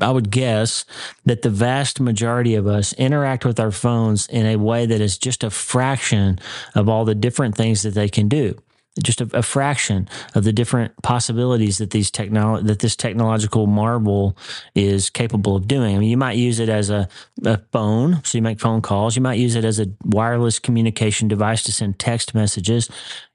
I 0.00 0.10
would 0.10 0.30
guess 0.30 0.84
that 1.24 1.42
the 1.42 1.50
vast 1.50 2.00
majority 2.00 2.54
of 2.54 2.66
us 2.66 2.92
interact 2.94 3.44
with 3.44 3.58
our 3.58 3.72
phones 3.72 4.26
in 4.28 4.46
a 4.46 4.56
way 4.56 4.86
that 4.86 5.00
is 5.00 5.18
just 5.18 5.44
a 5.44 5.50
fraction 5.50 6.38
of 6.74 6.88
all 6.88 7.04
the 7.04 7.14
different 7.14 7.56
things 7.56 7.82
that 7.82 7.94
they 7.94 8.08
can 8.08 8.28
do 8.28 8.56
just 9.02 9.20
a, 9.20 9.28
a, 9.32 9.42
fraction 9.42 10.08
of 10.34 10.44
the 10.44 10.52
different 10.52 10.92
possibilities 11.02 11.78
that 11.78 11.90
these 11.90 12.10
technolo- 12.10 12.64
that 12.66 12.80
this 12.80 12.94
technological 12.94 13.66
marvel 13.66 14.36
is 14.74 15.08
capable 15.08 15.56
of 15.56 15.66
doing. 15.66 15.96
I 15.96 15.98
mean, 15.98 16.10
you 16.10 16.18
might 16.18 16.36
use 16.36 16.60
it 16.60 16.68
as 16.68 16.90
a, 16.90 17.08
a 17.44 17.58
phone, 17.72 18.20
so 18.24 18.36
you 18.36 18.42
make 18.42 18.60
phone 18.60 18.82
calls. 18.82 19.16
You 19.16 19.22
might 19.22 19.38
use 19.38 19.54
it 19.54 19.64
as 19.64 19.80
a 19.80 19.86
wireless 20.04 20.58
communication 20.58 21.26
device 21.26 21.62
to 21.64 21.72
send 21.72 21.98
text 21.98 22.34
messages. 22.34 22.90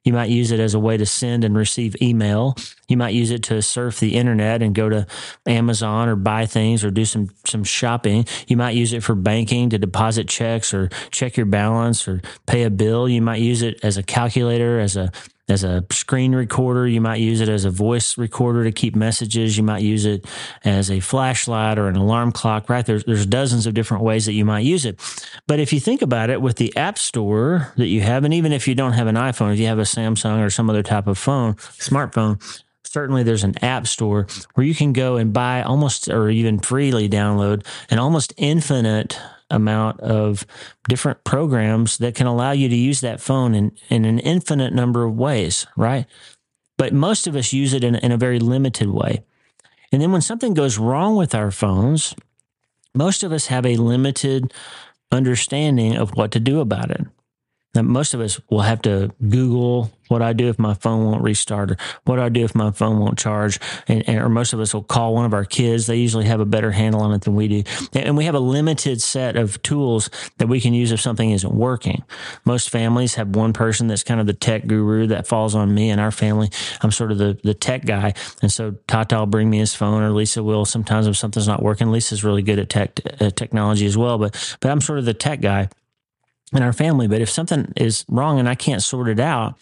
You 0.08 0.14
might 0.14 0.30
use 0.30 0.52
it 0.52 0.62
as 0.62 0.74
a 0.74 0.80
way 0.80 0.96
to 0.96 1.06
send 1.06 1.44
and 1.44 1.54
receive 1.54 2.02
email. 2.02 2.56
You 2.88 2.96
might 2.96 3.14
use 3.14 3.30
it 3.30 3.44
to 3.44 3.62
surf 3.62 4.00
the 4.00 4.16
internet 4.16 4.62
and 4.62 4.74
go 4.74 4.88
to 4.88 5.06
Amazon 5.46 6.08
or 6.08 6.16
buy 6.16 6.46
things 6.46 6.86
or 6.86 6.92
do 6.92 7.04
some, 7.04 7.30
some 7.44 7.66
shopping. 7.66 8.26
You 8.48 8.56
might 8.56 8.72
use 8.72 8.94
it 8.94 9.04
for 9.04 9.16
banking 9.16 9.70
to 9.72 9.78
deposit 9.78 10.30
checks 10.30 10.74
or 10.74 10.88
check 11.12 11.36
your 11.36 11.46
balance 11.46 12.08
or 12.08 12.22
pay 12.46 12.64
a 12.64 12.70
bill. 12.70 13.10
You 13.10 13.22
might 13.22 13.42
use 13.42 13.62
it 13.62 13.84
as 13.84 13.98
a 13.98 14.04
calculator, 14.04 14.80
as 14.80 14.96
a 14.96 15.12
as 15.50 15.64
a 15.64 15.86
screen 15.92 16.36
recorder. 16.36 16.88
You 16.88 17.02
might 17.02 17.22
use 17.22 17.40
it 17.42 17.50
as 17.50 17.66
a 17.66 17.72
voice 17.72 18.18
recorder 18.18 18.64
to 18.66 18.72
keep 18.72 18.96
messages. 18.96 19.58
You 19.58 19.64
might 19.64 19.82
use 19.82 20.06
it 20.06 20.26
as 20.66 20.92
a 20.92 21.00
flashlight 21.00 21.78
or 21.78 21.88
an 21.88 21.96
alarm 21.96 22.32
clock, 22.32 22.70
right? 22.70 22.86
There's, 22.86 23.06
there's 23.06 23.26
dozens 23.26 23.66
of 23.66 23.74
different 23.74 24.04
ways 24.04 24.26
that 24.26 24.34
you 24.34 24.44
might 24.44 24.62
use 24.62 24.86
it. 24.86 25.00
But 25.48 25.60
if 25.60 25.72
you 25.72 25.80
think 25.80 26.02
about 26.02 26.30
it 26.30 26.42
with 26.42 26.58
the 26.58 26.76
app 26.76 26.98
store 26.98 27.74
that 27.78 27.88
you 27.88 28.02
have, 28.02 28.26
and 28.26 28.34
even 28.34 28.52
if 28.52 28.68
you 28.68 28.76
don't 28.76 28.94
have 28.94 29.08
an 29.08 29.16
iPhone, 29.16 29.54
if 29.54 29.60
you 29.60 29.68
have 29.68 29.80
a 29.80 29.86
Samsung 29.98 30.46
or 30.46 30.50
some 30.50 30.70
other 30.70 30.84
type 30.84 31.08
of 31.08 31.18
phone, 31.18 31.56
smartphone, 31.56 32.42
certainly 32.84 33.24
there's 33.24 33.44
an 33.44 33.64
app 33.64 33.88
store 33.88 34.28
where 34.54 34.66
you 34.66 34.76
can 34.76 34.94
go 34.94 35.18
and 35.18 35.34
buy 35.34 35.62
almost 35.62 36.10
or 36.10 36.30
even 36.30 36.60
freely 36.60 37.10
download 37.10 37.66
an 37.90 38.00
almost 38.00 38.34
infinite 38.38 39.20
amount 39.50 40.00
of 40.02 40.46
different 40.90 41.24
programs 41.24 41.98
that 42.00 42.16
can 42.16 42.28
allow 42.28 42.52
you 42.52 42.68
to 42.68 42.76
use 42.76 43.02
that 43.02 43.22
phone 43.22 43.56
in, 43.56 43.72
in 43.90 44.06
an 44.06 44.20
infinite 44.20 44.74
number 44.74 45.04
of 45.04 45.16
ways, 45.16 45.66
right? 45.76 46.06
But 46.78 46.94
most 46.94 47.28
of 47.28 47.36
us 47.36 47.54
use 47.54 47.74
it 47.74 47.84
in, 47.84 47.96
in 47.96 48.12
a 48.12 48.18
very 48.18 48.40
limited 48.40 48.90
way. 48.90 49.24
And 49.92 50.02
then 50.02 50.12
when 50.12 50.22
something 50.22 50.54
goes 50.54 50.78
wrong 50.78 51.16
with 51.16 51.34
our 51.34 51.50
phones, 51.50 52.14
most 52.94 53.24
of 53.24 53.32
us 53.32 53.48
have 53.48 53.66
a 53.66 53.78
limited 53.78 54.54
understanding 55.12 55.96
of 55.96 56.12
what 56.12 56.32
to 56.32 56.40
do 56.40 56.60
about 56.60 56.92
it. 56.92 57.06
Now, 57.76 57.84
most 57.84 58.14
of 58.14 58.22
us 58.22 58.40
will 58.50 58.62
have 58.62 58.82
to 58.84 59.14
Google 59.30 59.92
what 60.08 60.22
I 60.22 60.34
do 60.34 60.48
if 60.48 60.58
my 60.58 60.74
phone 60.74 61.06
won't 61.06 61.22
restart 61.22 61.72
or 61.72 61.78
what 62.06 62.20
I 62.20 62.30
do 62.30 62.44
if 62.44 62.56
my 62.56 62.72
phone 62.72 63.00
won't 63.00 63.20
charge. 63.20 63.60
And, 63.88 64.08
and, 64.08 64.20
or 64.20 64.30
most 64.30 64.54
of 64.54 64.60
us 64.60 64.74
will 64.74 64.84
call 64.84 65.14
one 65.14 65.26
of 65.26 65.34
our 65.34 65.46
kids. 65.46 65.86
They 65.86 65.98
usually 65.98 66.26
have 66.26 66.40
a 66.40 66.46
better 66.46 66.72
handle 66.72 67.02
on 67.02 67.14
it 67.14 67.22
than 67.22 67.36
we 67.36 67.48
do. 67.48 67.64
And 67.94 68.18
we 68.18 68.26
have 68.26 68.36
a 68.36 68.40
limited 68.40 69.02
set 69.02 69.36
of 69.36 69.62
tools 69.62 70.10
that 70.38 70.48
we 70.48 70.62
can 70.62 70.74
use 70.74 70.92
if 70.92 71.02
something 71.02 71.30
isn't 71.32 71.54
working. 71.54 72.04
Most 72.46 72.70
families 72.70 73.16
have 73.16 73.36
one 73.36 73.54
person 73.54 73.88
that's 73.88 74.04
kind 74.04 74.20
of 74.20 74.28
the 74.28 74.34
tech 74.34 74.66
guru 74.66 75.08
that 75.08 75.28
falls 75.28 75.56
on 75.56 75.74
me 75.74 75.90
and 75.90 76.00
our 76.00 76.12
family. 76.12 76.50
I'm 76.82 76.92
sort 76.92 77.12
of 77.12 77.18
the, 77.18 77.38
the 77.44 77.54
tech 77.54 77.86
guy. 77.86 78.14
And 78.42 78.52
so 78.52 78.76
Tata 78.88 79.20
will 79.20 79.26
bring 79.26 79.50
me 79.50 79.60
his 79.60 79.76
phone 79.76 80.02
or 80.02 80.12
Lisa 80.12 80.42
will 80.42 80.66
sometimes 80.66 81.08
if 81.08 81.18
something's 81.18 81.48
not 81.48 81.62
working. 81.62 81.92
Lisa's 81.92 82.24
really 82.24 82.42
good 82.42 82.60
at 82.60 82.70
tech, 82.70 83.00
uh, 83.20 83.30
technology 83.30 83.86
as 83.86 83.98
well, 83.98 84.18
but, 84.18 84.58
but 84.62 84.72
I'm 84.72 84.82
sort 84.82 85.00
of 85.00 85.06
the 85.06 85.14
tech 85.14 85.42
guy 85.42 85.70
in 86.54 86.62
our 86.62 86.74
family. 86.74 87.08
But 87.08 87.22
if 87.22 87.30
something 87.30 87.74
is 87.76 88.06
wrong 88.08 88.40
and 88.40 88.48
I 88.48 88.56
can't 88.56 88.84
sort 88.84 89.10
it 89.10 89.20
out, 89.20 89.56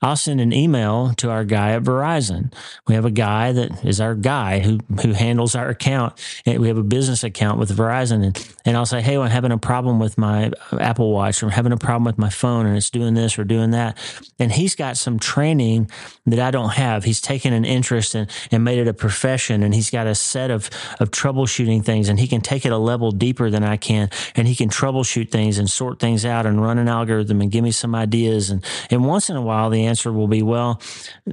I'll 0.00 0.16
send 0.16 0.40
an 0.40 0.52
email 0.52 1.14
to 1.16 1.30
our 1.30 1.44
guy 1.44 1.72
at 1.72 1.82
Verizon. 1.82 2.52
We 2.86 2.94
have 2.94 3.04
a 3.04 3.10
guy 3.10 3.52
that 3.52 3.84
is 3.84 4.00
our 4.00 4.14
guy 4.14 4.60
who 4.60 4.80
who 5.02 5.12
handles 5.12 5.54
our 5.54 5.68
account. 5.68 6.14
And 6.46 6.58
we 6.60 6.68
have 6.68 6.78
a 6.78 6.82
business 6.82 7.24
account 7.24 7.58
with 7.58 7.76
Verizon, 7.76 8.24
and, 8.24 8.54
and 8.64 8.76
I'll 8.76 8.86
say, 8.86 9.00
hey, 9.00 9.16
well, 9.16 9.26
I'm 9.26 9.32
having 9.32 9.52
a 9.52 9.58
problem 9.58 9.98
with 9.98 10.18
my 10.18 10.50
Apple 10.78 11.12
Watch, 11.12 11.42
or 11.42 11.46
I'm 11.46 11.52
having 11.52 11.72
a 11.72 11.76
problem 11.76 12.04
with 12.04 12.18
my 12.18 12.30
phone, 12.30 12.66
and 12.66 12.76
it's 12.76 12.90
doing 12.90 13.14
this 13.14 13.38
or 13.38 13.44
doing 13.44 13.70
that. 13.70 13.96
And 14.38 14.52
he's 14.52 14.74
got 14.74 14.96
some 14.96 15.18
training 15.18 15.90
that 16.26 16.38
I 16.38 16.50
don't 16.50 16.70
have. 16.70 17.04
He's 17.04 17.20
taken 17.20 17.52
an 17.52 17.64
interest 17.64 18.14
in, 18.14 18.28
and 18.50 18.64
made 18.64 18.78
it 18.78 18.88
a 18.88 18.94
profession, 18.94 19.62
and 19.62 19.74
he's 19.74 19.90
got 19.90 20.06
a 20.06 20.14
set 20.14 20.50
of 20.50 20.70
of 21.00 21.10
troubleshooting 21.10 21.84
things, 21.84 22.08
and 22.08 22.18
he 22.18 22.26
can 22.26 22.40
take 22.40 22.66
it 22.66 22.72
a 22.72 22.78
level 22.78 23.10
deeper 23.10 23.50
than 23.50 23.64
I 23.64 23.76
can, 23.76 24.10
and 24.34 24.48
he 24.48 24.54
can 24.54 24.68
troubleshoot 24.68 25.30
things 25.30 25.58
and 25.58 25.70
sort 25.70 25.98
things 25.98 26.24
out 26.24 26.46
and 26.46 26.62
run 26.62 26.78
an 26.78 26.88
algorithm 26.88 27.40
and 27.40 27.50
give 27.50 27.64
me 27.64 27.70
some 27.70 27.94
ideas. 27.94 28.50
And 28.50 28.64
and 28.90 29.04
once 29.06 29.30
in 29.30 29.36
a 29.36 29.42
while 29.42 29.61
the 29.68 29.86
answer 29.86 30.12
will 30.12 30.28
be, 30.28 30.42
well, 30.42 30.80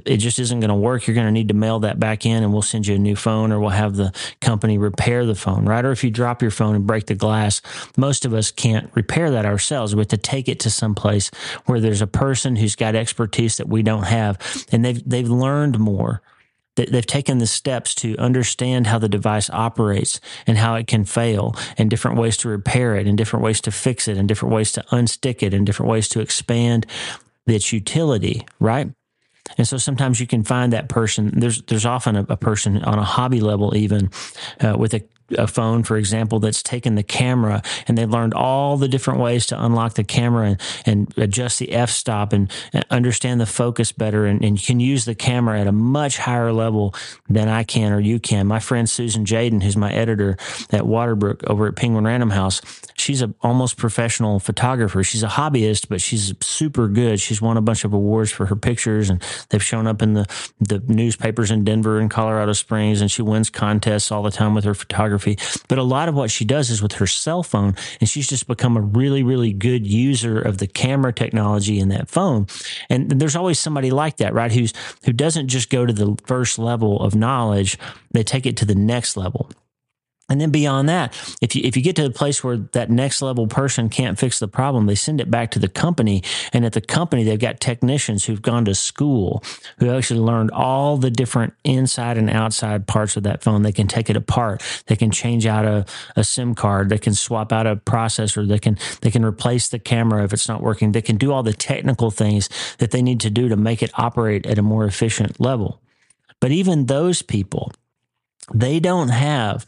it 0.04 0.18
just 0.18 0.38
isn't 0.38 0.60
going 0.60 0.68
to 0.68 0.74
work. 0.74 1.06
You're 1.06 1.14
going 1.14 1.26
to 1.26 1.32
need 1.32 1.48
to 1.48 1.54
mail 1.54 1.80
that 1.80 1.98
back 1.98 2.26
in 2.26 2.42
and 2.42 2.52
we'll 2.52 2.62
send 2.62 2.86
you 2.86 2.94
a 2.94 2.98
new 2.98 3.16
phone 3.16 3.52
or 3.52 3.60
we'll 3.60 3.70
have 3.70 3.96
the 3.96 4.12
company 4.40 4.78
repair 4.78 5.26
the 5.26 5.34
phone, 5.34 5.64
right? 5.64 5.84
Or 5.84 5.92
if 5.92 6.04
you 6.04 6.10
drop 6.10 6.42
your 6.42 6.50
phone 6.50 6.74
and 6.74 6.86
break 6.86 7.06
the 7.06 7.14
glass, 7.14 7.60
most 7.96 8.24
of 8.24 8.34
us 8.34 8.50
can't 8.50 8.90
repair 8.94 9.30
that 9.30 9.46
ourselves. 9.46 9.94
We 9.94 10.00
have 10.00 10.08
to 10.08 10.16
take 10.16 10.48
it 10.48 10.60
to 10.60 10.70
some 10.70 10.94
place 10.94 11.30
where 11.66 11.80
there's 11.80 12.02
a 12.02 12.06
person 12.06 12.56
who's 12.56 12.76
got 12.76 12.94
expertise 12.94 13.56
that 13.58 13.68
we 13.68 13.82
don't 13.82 14.04
have 14.04 14.38
and 14.72 14.84
they've, 14.84 15.02
they've 15.08 15.28
learned 15.28 15.78
more 15.78 16.22
they've 16.76 17.06
taken 17.06 17.38
the 17.38 17.46
steps 17.46 17.94
to 17.96 18.16
understand 18.16 18.86
how 18.86 18.98
the 18.98 19.08
device 19.08 19.50
operates 19.50 20.20
and 20.46 20.58
how 20.58 20.74
it 20.74 20.86
can 20.86 21.04
fail 21.04 21.54
and 21.76 21.90
different 21.90 22.16
ways 22.16 22.36
to 22.38 22.48
repair 22.48 22.96
it 22.96 23.06
and 23.06 23.18
different 23.18 23.44
ways 23.44 23.60
to 23.60 23.70
fix 23.70 24.08
it 24.08 24.16
and 24.16 24.28
different 24.28 24.54
ways 24.54 24.72
to 24.72 24.84
unstick 24.90 25.42
it 25.42 25.52
and 25.52 25.66
different 25.66 25.90
ways 25.90 26.08
to 26.08 26.20
expand 26.20 26.86
its 27.46 27.72
utility, 27.72 28.46
right? 28.58 28.90
And 29.58 29.66
so 29.66 29.76
sometimes 29.76 30.20
you 30.20 30.26
can 30.26 30.44
find 30.44 30.72
that 30.72 30.88
person. 30.88 31.40
There's 31.40 31.62
there's 31.62 31.86
often 31.86 32.16
a, 32.16 32.26
a 32.28 32.36
person 32.36 32.82
on 32.84 32.98
a 32.98 33.04
hobby 33.04 33.40
level 33.40 33.76
even 33.76 34.10
uh, 34.60 34.76
with 34.78 34.94
a 34.94 35.02
a 35.38 35.46
phone, 35.46 35.82
for 35.82 35.96
example, 35.96 36.40
that's 36.40 36.62
taken 36.62 36.94
the 36.94 37.02
camera 37.02 37.62
and 37.86 37.96
they've 37.96 38.10
learned 38.10 38.34
all 38.34 38.76
the 38.76 38.88
different 38.88 39.20
ways 39.20 39.46
to 39.46 39.64
unlock 39.64 39.94
the 39.94 40.04
camera 40.04 40.46
and, 40.46 40.60
and 40.86 41.18
adjust 41.18 41.58
the 41.58 41.72
f 41.72 41.90
stop 41.90 42.32
and, 42.32 42.50
and, 42.72 42.84
understand 42.90 43.40
the 43.40 43.46
focus 43.46 43.92
better 43.92 44.26
and, 44.26 44.44
and 44.44 44.60
can 44.60 44.80
use 44.80 45.04
the 45.04 45.14
camera 45.14 45.60
at 45.60 45.66
a 45.66 45.72
much 45.72 46.18
higher 46.18 46.52
level 46.52 46.94
than 47.28 47.48
I 47.48 47.62
can 47.62 47.92
or 47.92 48.00
you 48.00 48.18
can. 48.18 48.46
My 48.46 48.58
friend 48.58 48.88
Susan 48.88 49.24
Tjaden, 49.24 49.62
who's 49.62 49.76
my 49.76 49.92
editor 49.92 50.36
at 50.70 50.82
Waterbrook 50.82 51.44
over 51.44 51.68
at 51.68 51.76
Penguin 51.76 52.04
Random 52.04 52.30
House, 52.30 52.60
she's 52.96 53.22
a 53.22 53.32
almost 53.42 53.76
professional 53.76 54.40
photographer. 54.40 55.04
She's 55.04 55.22
a 55.22 55.28
hobbyist, 55.28 55.88
but 55.88 56.00
she's 56.00 56.34
super 56.40 56.88
good. 56.88 57.20
She's 57.20 57.40
won 57.40 57.56
a 57.56 57.62
bunch 57.62 57.84
of 57.84 57.92
awards 57.92 58.32
for 58.32 58.46
her 58.46 58.56
pictures 58.56 59.08
and 59.08 59.22
they've 59.50 59.62
shown 59.62 59.86
up 59.86 60.02
in 60.02 60.14
the, 60.14 60.26
the 60.58 60.82
newspapers 60.88 61.50
in 61.50 61.64
Denver 61.64 62.00
and 62.00 62.10
Colorado 62.10 62.52
Springs 62.52 63.00
and 63.00 63.10
she 63.10 63.22
wins 63.22 63.50
contests 63.50 64.10
all 64.10 64.22
the 64.22 64.30
time 64.30 64.54
with 64.54 64.64
her 64.64 64.74
photography 64.74 65.19
photography. 65.20 65.64
But 65.68 65.78
a 65.78 65.82
lot 65.82 66.08
of 66.08 66.14
what 66.14 66.30
she 66.30 66.44
does 66.44 66.70
is 66.70 66.82
with 66.82 66.92
her 66.92 67.06
cell 67.06 67.42
phone, 67.42 67.76
and 68.00 68.08
she's 68.08 68.28
just 68.28 68.46
become 68.46 68.76
a 68.76 68.80
really, 68.80 69.22
really 69.22 69.52
good 69.52 69.86
user 69.86 70.40
of 70.40 70.58
the 70.58 70.66
camera 70.66 71.12
technology 71.12 71.78
in 71.78 71.88
that 71.90 72.08
phone. 72.08 72.46
And 72.88 73.10
there's 73.10 73.36
always 73.36 73.58
somebody 73.58 73.90
like 73.90 74.16
that, 74.18 74.34
right? 74.34 74.52
Who's 74.52 74.72
who 75.04 75.12
doesn't 75.12 75.48
just 75.48 75.70
go 75.70 75.86
to 75.86 75.92
the 75.92 76.16
first 76.26 76.58
level 76.58 77.00
of 77.00 77.14
knowledge; 77.14 77.78
they 78.10 78.22
take 78.22 78.46
it 78.46 78.56
to 78.58 78.64
the 78.64 78.74
next 78.74 79.16
level. 79.16 79.50
And 80.30 80.40
then 80.40 80.50
beyond 80.50 80.88
that, 80.88 81.12
if 81.42 81.56
you 81.56 81.62
if 81.64 81.76
you 81.76 81.82
get 81.82 81.96
to 81.96 82.04
the 82.04 82.10
place 82.10 82.42
where 82.44 82.56
that 82.56 82.88
next 82.88 83.20
level 83.20 83.48
person 83.48 83.88
can't 83.88 84.16
fix 84.16 84.38
the 84.38 84.46
problem, 84.46 84.86
they 84.86 84.94
send 84.94 85.20
it 85.20 85.28
back 85.28 85.50
to 85.50 85.58
the 85.58 85.68
company. 85.68 86.22
And 86.52 86.64
at 86.64 86.72
the 86.72 86.80
company, 86.80 87.24
they've 87.24 87.38
got 87.38 87.58
technicians 87.58 88.24
who've 88.24 88.40
gone 88.40 88.64
to 88.66 88.74
school 88.76 89.42
who 89.78 89.90
actually 89.90 90.20
learned 90.20 90.52
all 90.52 90.96
the 90.96 91.10
different 91.10 91.54
inside 91.64 92.16
and 92.16 92.30
outside 92.30 92.86
parts 92.86 93.16
of 93.16 93.24
that 93.24 93.42
phone. 93.42 93.62
They 93.62 93.72
can 93.72 93.88
take 93.88 94.08
it 94.08 94.16
apart. 94.16 94.62
They 94.86 94.94
can 94.94 95.10
change 95.10 95.46
out 95.46 95.64
a, 95.64 95.84
a 96.14 96.22
SIM 96.22 96.54
card. 96.54 96.90
They 96.90 96.98
can 96.98 97.14
swap 97.14 97.52
out 97.52 97.66
a 97.66 97.74
processor. 97.74 98.46
They 98.46 98.60
can 98.60 98.78
they 99.00 99.10
can 99.10 99.24
replace 99.24 99.68
the 99.68 99.80
camera 99.80 100.22
if 100.22 100.32
it's 100.32 100.48
not 100.48 100.62
working. 100.62 100.92
They 100.92 101.02
can 101.02 101.16
do 101.16 101.32
all 101.32 101.42
the 101.42 101.52
technical 101.52 102.12
things 102.12 102.48
that 102.78 102.92
they 102.92 103.02
need 103.02 103.18
to 103.20 103.30
do 103.30 103.48
to 103.48 103.56
make 103.56 103.82
it 103.82 103.90
operate 103.94 104.46
at 104.46 104.58
a 104.58 104.62
more 104.62 104.84
efficient 104.84 105.40
level. 105.40 105.80
But 106.38 106.52
even 106.52 106.86
those 106.86 107.20
people 107.20 107.72
they 108.52 108.80
don't 108.80 109.08
have 109.08 109.66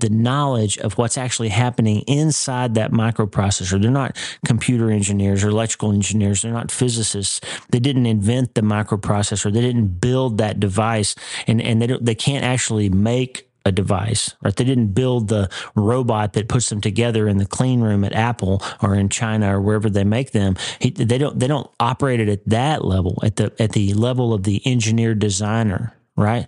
the 0.00 0.10
knowledge 0.10 0.78
of 0.78 0.98
what's 0.98 1.16
actually 1.16 1.48
happening 1.48 2.00
inside 2.02 2.74
that 2.74 2.92
microprocessor. 2.92 3.80
They're 3.80 3.90
not 3.90 4.16
computer 4.46 4.90
engineers 4.90 5.44
or 5.44 5.48
electrical 5.48 5.92
engineers. 5.92 6.42
They're 6.42 6.52
not 6.52 6.70
physicists. 6.70 7.40
They 7.70 7.80
didn't 7.80 8.06
invent 8.06 8.54
the 8.54 8.62
microprocessor. 8.62 9.52
They 9.52 9.60
didn't 9.60 10.00
build 10.00 10.38
that 10.38 10.60
device 10.60 11.14
and, 11.46 11.60
and 11.60 11.80
they 11.80 11.98
they 12.00 12.14
can't 12.14 12.44
actually 12.44 12.88
make 12.88 13.48
a 13.64 13.72
device, 13.72 14.34
right? 14.42 14.54
They 14.54 14.64
didn't 14.64 14.88
build 14.88 15.28
the 15.28 15.48
robot 15.74 16.34
that 16.34 16.48
puts 16.48 16.68
them 16.68 16.80
together 16.80 17.26
in 17.28 17.38
the 17.38 17.46
clean 17.46 17.80
room 17.80 18.04
at 18.04 18.12
Apple 18.12 18.62
or 18.82 18.94
in 18.94 19.08
China 19.08 19.56
or 19.56 19.60
wherever 19.60 19.88
they 19.88 20.04
make 20.04 20.32
them. 20.32 20.56
they 20.80 21.18
don't, 21.18 21.38
they 21.38 21.46
don't 21.46 21.70
operate 21.80 22.20
it 22.20 22.28
at 22.28 22.46
that 22.48 22.84
level, 22.84 23.18
at 23.22 23.36
the, 23.36 23.52
at 23.58 23.72
the 23.72 23.94
level 23.94 24.34
of 24.34 24.42
the 24.42 24.60
engineer 24.66 25.14
designer, 25.14 25.94
right? 26.14 26.46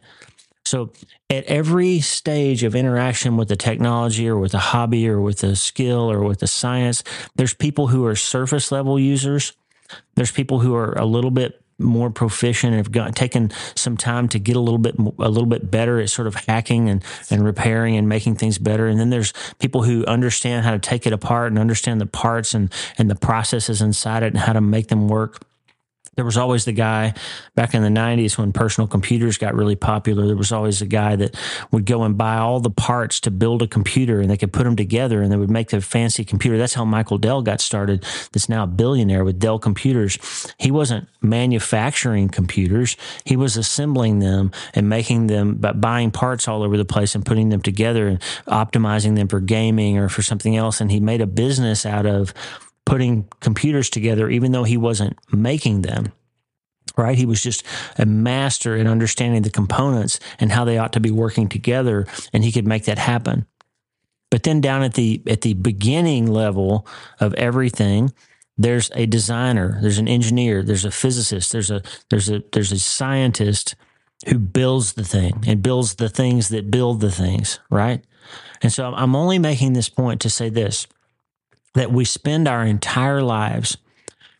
So 0.67 0.91
at 1.31 1.45
every 1.45 2.01
stage 2.01 2.65
of 2.65 2.75
interaction 2.75 3.37
with 3.37 3.49
the 3.49 3.57
technology 3.57 4.29
or 4.29 4.37
with 4.37 4.53
a 4.53 4.59
hobby 4.59 5.09
or 5.09 5.21
with 5.21 5.45
a 5.45 5.55
skill 5.55 6.11
or 6.11 6.25
with 6.25 6.41
the 6.41 6.49
science, 6.49 7.05
there's 7.37 7.55
people 7.55 7.87
who 7.87 8.05
are 8.05 8.17
surface 8.17 8.73
level 8.73 8.99
users. 8.99 9.53
There's 10.17 10.33
people 10.33 10.59
who 10.59 10.75
are 10.75 10.93
a 10.99 11.05
little 11.05 11.31
bit 11.31 11.63
more 11.79 12.11
proficient 12.11 12.73
and 12.73 12.79
have 12.79 12.91
got, 12.91 13.15
taken 13.15 13.53
some 13.75 13.97
time 13.97 14.29
to 14.29 14.39
get 14.39 14.57
a 14.57 14.61
little 14.61 14.79
bit 14.79 14.99
a 14.99 15.29
little 15.29 15.47
bit 15.47 15.71
better 15.71 16.01
at 16.01 16.09
sort 16.09 16.27
of 16.27 16.35
hacking 16.35 16.89
and, 16.89 17.05
and 17.31 17.45
repairing 17.45 17.97
and 17.97 18.09
making 18.09 18.35
things 18.35 18.59
better. 18.59 18.87
And 18.87 18.99
then 18.99 19.11
there's 19.11 19.35
people 19.59 19.83
who 19.83 20.05
understand 20.07 20.65
how 20.65 20.73
to 20.73 20.79
take 20.79 21.07
it 21.07 21.13
apart 21.13 21.53
and 21.53 21.59
understand 21.59 22.01
the 22.01 22.07
parts 22.07 22.55
and, 22.55 22.73
and 22.97 23.11
the 23.11 23.15
processes 23.15 23.83
inside 23.83 24.23
it 24.23 24.33
and 24.33 24.39
how 24.39 24.55
to 24.55 24.61
make 24.61 24.89
them 24.89 25.07
work 25.07 25.43
there 26.17 26.25
was 26.25 26.37
always 26.37 26.65
the 26.65 26.73
guy 26.73 27.15
back 27.55 27.75
in 27.75 27.83
the 27.83 27.89
90s 27.89 28.37
when 28.39 28.53
personal 28.53 28.89
computers 28.89 29.39
got 29.39 29.55
really 29.55 29.77
popular. 29.77 30.27
There 30.27 30.37
was 30.37 30.51
always 30.51 30.83
a 30.83 30.87
guy 30.87 31.15
that 31.17 31.37
would 31.71 31.85
go 31.85 32.03
and 32.03 32.17
buy 32.17 32.37
all 32.39 32.59
the 32.59 32.71
parts 32.71 33.21
to 33.21 33.31
build 33.31 33.63
a 33.63 33.67
computer 33.67 34.21
and 34.21 34.31
they 34.31 34.37
could 34.37 34.53
put 34.53 34.65
them 34.65 34.77
together 34.77 35.23
and 35.23 35.31
they 35.31 35.37
would 35.37 35.51
make 35.51 35.73
a 35.73 35.81
fancy 35.81 36.25
computer. 36.25 36.57
That's 36.59 36.75
how 36.75 36.85
Michael 36.85 37.19
Dell 37.19 37.43
got 37.43 37.61
started, 37.61 38.03
that's 38.33 38.49
now 38.49 38.65
a 38.65 38.67
billionaire 38.67 39.25
with 39.25 39.39
Dell 39.39 39.59
Computers. 39.59 40.19
He 40.59 40.71
wasn't 40.71 41.09
manufacturing 41.21 42.29
computers, 42.29 42.97
he 43.25 43.37
was 43.37 43.57
assembling 43.57 44.21
them 44.21 44.53
and 44.75 44.89
making 44.89 45.27
them, 45.27 45.57
by 45.57 45.73
buying 45.73 46.11
parts 46.11 46.49
all 46.49 46.63
over 46.63 46.77
the 46.77 46.85
place 46.85 47.15
and 47.15 47.27
putting 47.27 47.51
them 47.51 47.61
together 47.61 48.09
and 48.09 48.21
optimizing 48.47 49.17
them 49.17 49.29
for 49.29 49.41
gaming 49.41 49.99
or 49.99 50.09
for 50.09 50.23
something 50.23 50.57
else. 50.57 50.81
And 50.81 50.91
he 50.91 51.01
made 51.01 51.21
a 51.21 51.27
business 51.27 51.85
out 51.85 52.07
of 52.07 52.33
putting 52.87 53.29
computers 53.41 53.91
together, 53.91 54.31
even 54.31 54.53
though 54.53 54.65
he 54.65 54.79
wasn't 54.79 55.19
making 55.31 55.83
them. 55.83 56.13
Right. 56.97 57.19
He 57.19 57.27
was 57.27 57.43
just 57.43 57.63
a 57.99 58.07
master 58.07 58.75
in 58.75 58.87
understanding 58.87 59.43
the 59.43 59.51
components 59.51 60.19
and 60.41 60.51
how 60.51 60.65
they 60.65 60.79
ought 60.79 60.95
to 60.95 61.01
be 61.01 61.11
working 61.11 61.47
together. 61.47 62.07
And 62.33 62.43
he 62.43 62.53
could 62.53 62.67
make 62.67 62.85
that 62.87 62.99
happen. 62.99 63.45
But 64.31 64.45
then 64.45 64.63
down 64.63 64.83
at 64.83 64.95
the, 64.95 65.21
at 65.27 65.43
the 65.43 65.53
beginning 65.53 66.27
level 66.27 66.87
of 67.21 67.35
everything, 67.35 68.15
there's 68.57 68.91
a 68.95 69.05
designer, 69.05 69.79
there's 69.83 69.99
an 69.99 70.09
engineer, 70.09 70.63
there's 70.63 70.87
a 70.87 70.91
physicist, 70.91 71.53
there's 71.53 71.71
a, 71.71 71.83
there's 72.09 72.31
a, 72.31 72.43
there's 72.53 72.73
a 72.73 72.79
scientist 72.79 73.75
who 74.29 74.39
builds 74.39 74.95
the 74.95 75.05
thing 75.05 75.45
and 75.47 75.63
builds 75.63 75.97
the 75.97 76.09
things 76.09 76.49
that 76.49 76.71
build 76.71 77.01
the 77.01 77.11
things. 77.11 77.61
Right. 77.69 78.03
And 78.63 78.73
so 78.73 78.95
I'm 78.95 79.15
only 79.15 79.39
making 79.39 79.75
this 79.75 79.91
point 79.91 80.23
to 80.23 80.31
say 80.31 80.49
this 80.49 80.87
that 81.77 81.93
we 81.93 82.05
spend 82.05 82.49
our 82.49 82.65
entire 82.65 83.23
lives 83.23 83.77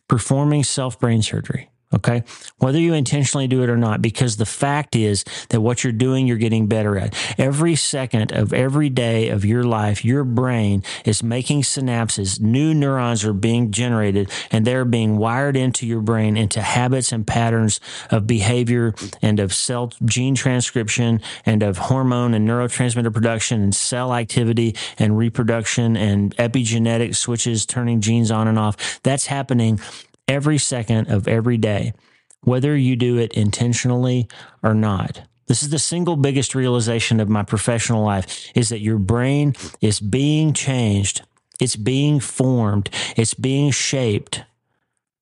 performing 0.07 0.63
self 0.63 0.99
brain 0.99 1.21
surgery, 1.21 1.69
Okay. 1.93 2.23
Whether 2.57 2.79
you 2.79 2.93
intentionally 2.93 3.47
do 3.47 3.63
it 3.63 3.69
or 3.69 3.77
not, 3.77 4.01
because 4.01 4.35
the 4.35 4.45
fact 4.45 4.93
is 4.93 5.23
that 5.49 5.61
what 5.61 5.85
you're 5.85 5.93
doing, 5.93 6.27
you're 6.27 6.35
getting 6.35 6.67
better 6.67 6.97
at. 6.97 7.15
Every 7.37 7.75
second 7.75 8.33
of 8.33 8.51
every 8.51 8.89
day 8.89 9.29
of 9.29 9.45
your 9.45 9.63
life, 9.63 10.03
your 10.03 10.25
brain 10.25 10.83
is 11.05 11.23
making 11.23 11.61
synapses. 11.61 12.41
New 12.41 12.73
neurons 12.73 13.23
are 13.23 13.31
being 13.31 13.71
generated 13.71 14.29
and 14.51 14.65
they're 14.65 14.83
being 14.83 15.15
wired 15.17 15.55
into 15.55 15.87
your 15.87 16.01
brain 16.01 16.35
into 16.35 16.61
habits 16.61 17.13
and 17.13 17.25
patterns 17.25 17.79
of 18.11 18.27
behavior 18.27 18.93
and 19.21 19.39
of 19.39 19.53
cell 19.53 19.93
gene 20.03 20.35
transcription 20.35 21.21
and 21.45 21.63
of 21.63 21.77
hormone 21.77 22.33
and 22.33 22.45
neurotransmitter 22.45 23.13
production 23.13 23.61
and 23.61 23.73
cell 23.73 24.13
activity 24.13 24.75
and 24.99 25.17
reproduction 25.17 25.95
and 25.95 26.35
epigenetic 26.35 27.15
switches 27.15 27.65
turning 27.65 28.01
genes 28.01 28.29
on 28.29 28.49
and 28.49 28.59
off. 28.59 28.99
That's 29.03 29.27
happening 29.27 29.79
every 30.27 30.57
second 30.57 31.09
of 31.09 31.27
every 31.27 31.57
day, 31.57 31.93
whether 32.41 32.75
you 32.75 32.95
do 32.95 33.17
it 33.17 33.33
intentionally 33.33 34.27
or 34.63 34.73
not. 34.73 35.21
This 35.47 35.63
is 35.63 35.69
the 35.69 35.79
single 35.79 36.17
biggest 36.17 36.55
realization 36.55 37.19
of 37.19 37.29
my 37.29 37.43
professional 37.43 38.03
life 38.03 38.51
is 38.53 38.69
that 38.69 38.81
your 38.81 38.99
brain 38.99 39.55
is 39.81 39.99
being 39.99 40.53
changed. 40.53 41.21
It's 41.59 41.75
being 41.77 42.19
formed. 42.19 42.89
It's 43.15 43.33
being 43.33 43.71
shaped. 43.71 44.43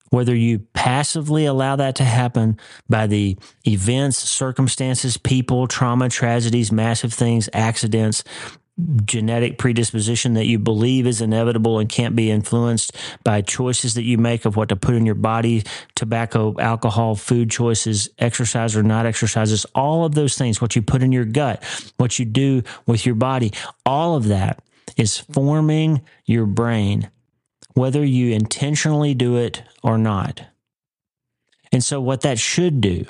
Whether 0.09 0.35
you 0.35 0.59
passively 0.73 1.45
allow 1.45 1.75
that 1.75 1.95
to 1.95 2.03
happen 2.03 2.59
by 2.89 3.07
the 3.07 3.37
events, 3.67 4.17
circumstances, 4.17 5.17
people, 5.17 5.67
trauma, 5.67 6.09
tragedies, 6.09 6.71
massive 6.71 7.13
things, 7.13 7.49
accidents, 7.53 8.23
genetic 9.05 9.57
predisposition 9.57 10.33
that 10.33 10.45
you 10.45 10.59
believe 10.59 11.07
is 11.07 11.21
inevitable 11.21 11.79
and 11.79 11.87
can't 11.87 12.15
be 12.15 12.29
influenced 12.29 12.91
by 13.23 13.41
choices 13.41 13.93
that 13.93 14.03
you 14.03 14.17
make 14.17 14.43
of 14.43 14.57
what 14.57 14.69
to 14.69 14.75
put 14.75 14.95
in 14.95 15.05
your 15.05 15.15
body, 15.15 15.63
tobacco, 15.95 16.53
alcohol, 16.59 17.15
food 17.15 17.49
choices, 17.49 18.09
exercise 18.19 18.75
or 18.75 18.83
not 18.83 19.05
exercises, 19.05 19.65
all 19.75 20.03
of 20.03 20.13
those 20.13 20.37
things, 20.37 20.59
what 20.59 20.75
you 20.75 20.81
put 20.81 21.01
in 21.01 21.13
your 21.13 21.25
gut, 21.25 21.63
what 21.97 22.19
you 22.19 22.25
do 22.25 22.63
with 22.85 23.05
your 23.05 23.15
body, 23.15 23.53
all 23.85 24.15
of 24.15 24.27
that 24.27 24.61
is 24.97 25.17
forming 25.17 26.01
your 26.25 26.45
brain, 26.45 27.09
whether 27.73 28.03
you 28.03 28.33
intentionally 28.33 29.13
do 29.13 29.37
it 29.37 29.63
or 29.83 29.97
not. 29.97 30.45
And 31.71 31.83
so 31.83 32.01
what 32.01 32.21
that 32.21 32.39
should 32.39 32.81
do 32.81 33.05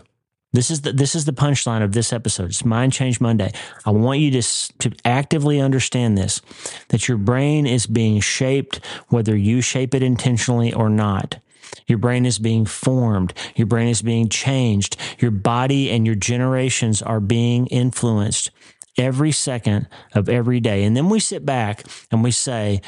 this 0.55 0.71
is 0.71 0.81
the 0.81 0.93
this 0.93 1.15
is 1.15 1.25
the 1.25 1.31
punchline 1.31 1.83
of 1.83 1.93
this 1.93 2.13
episode. 2.13 2.45
It's 2.45 2.65
Mind 2.65 2.93
Change 2.93 3.19
Monday. 3.19 3.51
I 3.85 3.91
want 3.91 4.19
you 4.19 4.31
to 4.31 4.41
to 4.79 4.91
actively 5.03 5.59
understand 5.59 6.17
this 6.17 6.41
that 6.89 7.07
your 7.07 7.17
brain 7.17 7.65
is 7.65 7.87
being 7.87 8.19
shaped 8.19 8.79
whether 9.09 9.35
you 9.35 9.61
shape 9.61 9.93
it 9.93 10.03
intentionally 10.03 10.73
or 10.73 10.89
not. 10.89 11.39
Your 11.87 11.97
brain 11.97 12.25
is 12.25 12.39
being 12.39 12.65
formed. 12.65 13.33
Your 13.55 13.67
brain 13.67 13.87
is 13.87 14.01
being 14.01 14.29
changed. 14.29 14.97
Your 15.19 15.31
body 15.31 15.89
and 15.91 16.05
your 16.05 16.15
generations 16.15 17.01
are 17.01 17.19
being 17.19 17.67
influenced 17.67 18.51
every 18.97 19.31
second 19.31 19.87
of 20.13 20.29
every 20.29 20.59
day. 20.59 20.83
And 20.83 20.95
then 20.95 21.09
we 21.09 21.19
sit 21.19 21.45
back 21.45 21.83
and 22.11 22.23
we 22.23 22.31
say, 22.31 22.81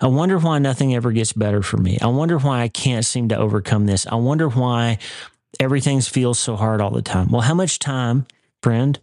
I 0.00 0.06
wonder 0.06 0.36
why 0.38 0.58
nothing 0.58 0.94
ever 0.94 1.12
gets 1.12 1.32
better 1.32 1.62
for 1.62 1.76
me. 1.76 1.98
I 2.02 2.08
wonder 2.08 2.36
why 2.36 2.62
I 2.62 2.68
can't 2.68 3.04
seem 3.04 3.28
to 3.28 3.36
overcome 3.36 3.86
this. 3.86 4.04
I 4.06 4.16
wonder 4.16 4.48
why 4.48 4.98
everything 5.62 6.00
feels 6.00 6.38
so 6.38 6.56
hard 6.56 6.80
all 6.80 6.90
the 6.90 7.02
time. 7.02 7.30
Well, 7.30 7.42
how 7.42 7.54
much 7.54 7.78
time, 7.78 8.26
friend, 8.62 8.98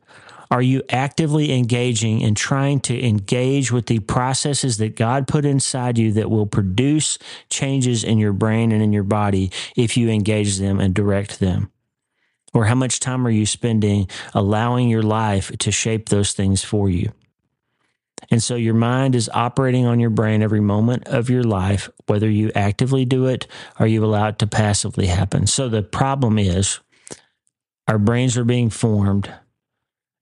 are 0.51 0.61
you 0.61 0.81
actively 0.89 1.53
engaging 1.53 2.21
in 2.21 2.33
trying 2.33 2.79
to 2.81 3.05
engage 3.05 3.71
with 3.71 3.85
the 3.85 3.99
processes 3.99 4.77
that 4.77 4.95
God 4.95 5.27
put 5.27 5.45
inside 5.45 5.97
you 5.97 6.11
that 6.13 6.29
will 6.29 6.47
produce 6.47 7.19
changes 7.49 8.03
in 8.03 8.17
your 8.17 8.33
brain 8.33 8.71
and 8.71 8.81
in 8.81 8.91
your 8.91 9.03
body 9.03 9.51
if 9.75 9.95
you 9.95 10.09
engage 10.09 10.57
them 10.57 10.79
and 10.79 10.93
direct 10.93 11.39
them? 11.39 11.71
Or 12.51 12.65
how 12.65 12.75
much 12.75 12.99
time 12.99 13.27
are 13.27 13.31
you 13.31 13.45
spending 13.45 14.07
allowing 14.33 14.89
your 14.89 15.03
life 15.03 15.55
to 15.59 15.71
shape 15.71 16.09
those 16.09 16.33
things 16.33 16.63
for 16.63 16.89
you? 16.89 17.11
And 18.31 18.41
so 18.43 18.55
your 18.55 18.73
mind 18.73 19.15
is 19.15 19.29
operating 19.33 19.85
on 19.85 19.99
your 19.99 20.09
brain 20.09 20.41
every 20.41 20.59
moment 20.59 21.07
of 21.07 21.29
your 21.29 21.43
life, 21.43 21.89
whether 22.07 22.29
you 22.29 22.51
actively 22.53 23.05
do 23.05 23.27
it 23.27 23.47
or 23.79 23.87
you 23.87 24.03
allow 24.03 24.27
it 24.27 24.39
to 24.39 24.47
passively 24.47 25.07
happen. 25.07 25.47
So 25.47 25.69
the 25.69 25.81
problem 25.81 26.37
is 26.37 26.79
our 27.87 27.97
brains 27.97 28.37
are 28.37 28.45
being 28.45 28.69
formed 28.69 29.33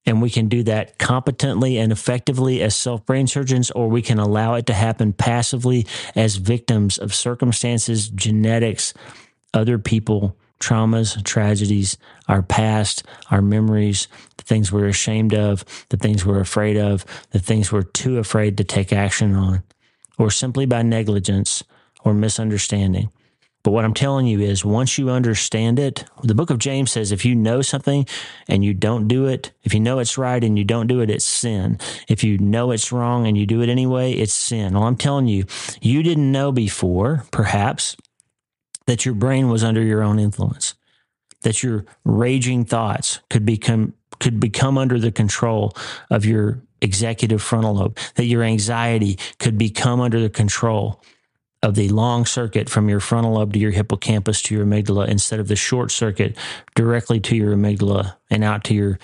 and 0.08 0.22
we 0.22 0.30
can 0.30 0.48
do 0.48 0.64
that 0.64 0.98
competently 0.98 1.78
and 1.78 1.92
effectively 1.92 2.62
as 2.62 2.76
self 2.76 3.06
brain 3.06 3.28
surgeons, 3.28 3.70
or 3.72 3.90
we 3.90 4.02
can 4.02 4.20
allow 4.20 4.54
it 4.54 4.66
to 4.68 4.74
happen 4.74 5.12
passively 5.12 5.86
as 6.16 6.38
victims 6.38 6.98
of 6.98 7.14
circumstances, 7.14 8.08
genetics, 8.08 8.94
other 9.54 9.78
people, 9.78 10.38
traumas, 10.62 11.22
tragedies, 11.26 11.98
our 12.30 12.42
past, 12.42 13.04
our 13.30 13.42
memories, 13.42 14.08
things 14.48 14.72
we're 14.72 14.88
ashamed 14.88 15.34
of, 15.34 15.64
the 15.90 15.98
things 15.98 16.26
we're 16.26 16.40
afraid 16.40 16.78
of, 16.78 17.06
the 17.32 17.40
things 17.40 17.72
we're 17.72 17.84
too 17.84 18.18
afraid 18.18 18.58
to 18.58 18.64
take 18.64 18.94
action 18.94 19.36
on, 19.36 19.62
or 20.18 20.32
simply 20.32 20.66
by 20.66 20.82
negligence 20.82 21.64
or 22.04 22.14
misunderstanding. 22.14 23.10
But 23.64 23.72
what 23.72 23.84
I'm 23.84 23.94
telling 23.94 24.28
you 24.28 24.40
is 24.40 24.64
once 24.64 24.98
you 24.98 25.10
understand 25.10 25.78
it, 25.78 26.06
the 26.24 26.34
book 26.34 26.50
of 26.50 26.58
James 26.58 26.90
says 26.90 27.12
if 27.12 27.26
you 27.26 27.36
know 27.36 27.62
something 27.62 28.08
and 28.48 28.64
you 28.64 28.74
don't 28.74 29.10
do 29.10 29.26
it, 29.26 29.52
if 29.64 29.74
you 29.74 29.82
know 29.82 30.00
it's 30.00 30.18
right 30.18 30.42
and 30.42 30.58
you 30.58 30.64
don't 30.64 30.88
do 30.88 31.02
it, 31.02 31.10
it's 31.10 31.26
sin. 31.26 31.78
If 32.08 32.24
you 32.24 32.38
know 32.38 32.72
it's 32.72 32.94
wrong 32.94 33.28
and 33.28 33.38
you 33.38 33.46
do 33.46 33.62
it 33.62 33.68
anyway, 33.68 34.14
it's 34.14 34.34
sin. 34.34 34.74
Well, 34.74 34.84
I'm 34.84 34.96
telling 34.96 35.28
you, 35.28 35.44
you 35.82 36.02
didn't 36.02 36.32
know 36.32 36.54
before, 36.54 37.26
perhaps, 37.32 37.98
that 38.86 39.04
your 39.06 39.16
brain 39.16 39.50
was 39.50 39.66
under 39.66 39.84
your 39.84 40.02
own 40.02 40.18
influence, 40.18 40.76
that 41.42 41.62
your 41.62 41.84
raging 42.06 42.64
thoughts 42.64 43.20
could 43.30 43.46
become 43.46 43.94
could 44.20 44.40
become 44.40 44.78
under 44.78 45.00
the 45.00 45.12
control 45.12 45.76
of 46.10 46.26
your 46.26 46.62
executive 46.82 47.42
frontal 47.42 47.76
lobe, 47.76 47.98
that 48.16 48.26
your 48.26 48.44
anxiety 48.44 49.18
could 49.40 49.58
become 49.58 50.00
under 50.00 50.20
the 50.20 50.30
control 50.30 51.02
of 51.64 51.76
the 51.76 51.90
long 51.90 52.26
circuit 52.26 52.70
from 52.70 52.88
your 52.88 53.00
frontal 53.00 53.34
lobe 53.34 53.54
to 53.54 53.60
your 53.60 53.72
hippocampus 53.72 54.42
to 54.44 54.56
your 54.56 54.66
amygdala 54.66 55.08
instead 55.08 55.40
of 55.40 55.48
the 55.48 55.56
short 55.56 55.92
circuit 55.92 56.38
directly 56.76 57.20
to 57.20 57.36
your 57.36 57.56
amygdala 57.56 58.16
and 58.30 58.44
out 58.44 58.64
to 58.64 58.76
your 58.76 59.00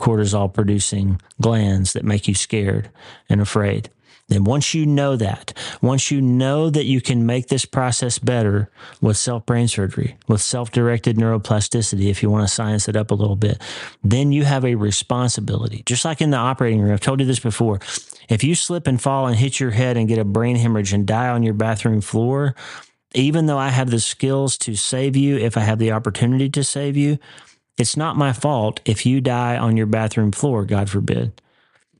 cortisol 0.00 0.52
producing 0.52 1.20
glands 1.40 1.94
that 1.94 2.04
make 2.04 2.28
you 2.28 2.34
scared 2.34 2.90
and 3.28 3.40
afraid. 3.40 3.90
Then 4.28 4.42
once 4.42 4.74
you 4.74 4.86
know 4.86 5.14
that, 5.16 5.52
once 5.80 6.10
you 6.10 6.20
know 6.20 6.68
that 6.70 6.84
you 6.84 7.00
can 7.00 7.26
make 7.26 7.46
this 7.46 7.64
process 7.64 8.18
better 8.18 8.68
with 9.00 9.16
self 9.16 9.46
brain 9.46 9.68
surgery, 9.68 10.16
with 10.26 10.42
self 10.42 10.72
directed 10.72 11.16
neuroplasticity, 11.16 12.10
if 12.10 12.22
you 12.22 12.30
want 12.30 12.46
to 12.46 12.52
science 12.52 12.88
it 12.88 12.96
up 12.96 13.12
a 13.12 13.14
little 13.14 13.36
bit, 13.36 13.62
then 14.02 14.32
you 14.32 14.44
have 14.44 14.64
a 14.64 14.74
responsibility. 14.74 15.82
Just 15.86 16.04
like 16.04 16.20
in 16.20 16.30
the 16.30 16.36
operating 16.36 16.80
room, 16.80 16.92
I've 16.92 17.00
told 17.00 17.20
you 17.20 17.26
this 17.26 17.38
before. 17.38 17.78
If 18.28 18.42
you 18.42 18.56
slip 18.56 18.88
and 18.88 19.00
fall 19.00 19.28
and 19.28 19.36
hit 19.36 19.60
your 19.60 19.70
head 19.70 19.96
and 19.96 20.08
get 20.08 20.18
a 20.18 20.24
brain 20.24 20.56
hemorrhage 20.56 20.92
and 20.92 21.06
die 21.06 21.28
on 21.28 21.44
your 21.44 21.54
bathroom 21.54 22.00
floor, 22.00 22.56
even 23.14 23.46
though 23.46 23.58
I 23.58 23.68
have 23.68 23.90
the 23.90 24.00
skills 24.00 24.58
to 24.58 24.74
save 24.74 25.14
you, 25.14 25.36
if 25.36 25.56
I 25.56 25.60
have 25.60 25.78
the 25.78 25.92
opportunity 25.92 26.50
to 26.50 26.64
save 26.64 26.96
you, 26.96 27.18
it's 27.78 27.96
not 27.96 28.16
my 28.16 28.32
fault 28.32 28.80
if 28.84 29.06
you 29.06 29.20
die 29.20 29.56
on 29.56 29.76
your 29.76 29.86
bathroom 29.86 30.32
floor, 30.32 30.64
God 30.64 30.90
forbid. 30.90 31.40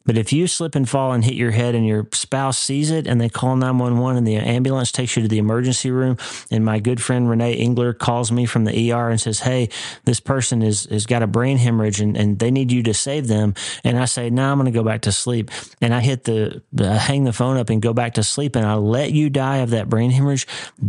But 0.07 0.17
if 0.17 0.33
you 0.33 0.47
slip 0.47 0.75
and 0.75 0.89
fall 0.89 1.13
and 1.13 1.25
hit 1.25 1.35
your 1.35 1.51
head 1.51 1.75
and 1.75 1.87
your 1.87 2.09
spouse 2.13 2.59
sees 2.59 2.91
it 2.91 3.07
and 3.07 3.21
they 3.21 3.29
call 3.29 3.57
911 3.57 4.17
and 4.17 4.27
the 4.27 4.37
ambulance 4.37 4.93
takes 4.93 5.17
you 5.17 5.23
to 5.23 5.29
the 5.29 5.39
emergency 5.39 5.91
room 5.91 6.17
and 6.51 6.65
my 6.65 6.79
good 6.79 7.03
friend 7.03 7.29
Renee 7.29 7.55
Engler 7.55 7.93
calls 7.93 8.31
me 8.31 8.47
from 8.47 8.65
the 8.65 8.93
ER 8.93 9.11
and 9.11 9.21
says, 9.21 9.41
Hey, 9.41 9.69
this 10.05 10.21
person 10.21 10.63
is, 10.63 10.85
has 10.87 11.07
got 11.07 11.23
a 11.23 11.27
brain 11.27 11.59
hemorrhage 11.59 12.01
and, 12.01 12.17
and 12.17 12.39
they 12.39 12.51
need 12.51 12.71
you 12.71 12.83
to 12.85 12.95
save 12.95 13.27
them. 13.27 13.55
And 13.85 13.99
I 13.99 14.05
say, 14.05 14.31
no, 14.31 14.43
nah, 14.43 14.53
I'm 14.53 14.59
going 14.59 14.73
to 14.73 14.79
go 14.79 14.85
back 14.85 15.03
to 15.03 15.13
sleep. 15.13 15.51
And 15.81 15.93
I 15.93 16.01
hit 16.01 16.25
the, 16.25 16.63
the, 16.73 16.97
hang 16.97 17.25
the 17.25 17.33
phone 17.33 17.57
up 17.57 17.69
and 17.69 17.83
go 17.83 17.93
back 17.93 18.15
to 18.15 18.23
sleep 18.23 18.57
and 18.57 18.65
I 18.65 18.75
let 18.75 19.13
you 19.13 19.29
die 19.29 19.59
of 19.59 19.71
that 19.71 19.89
brain 19.89 20.11
hemorrhage. 20.11 20.47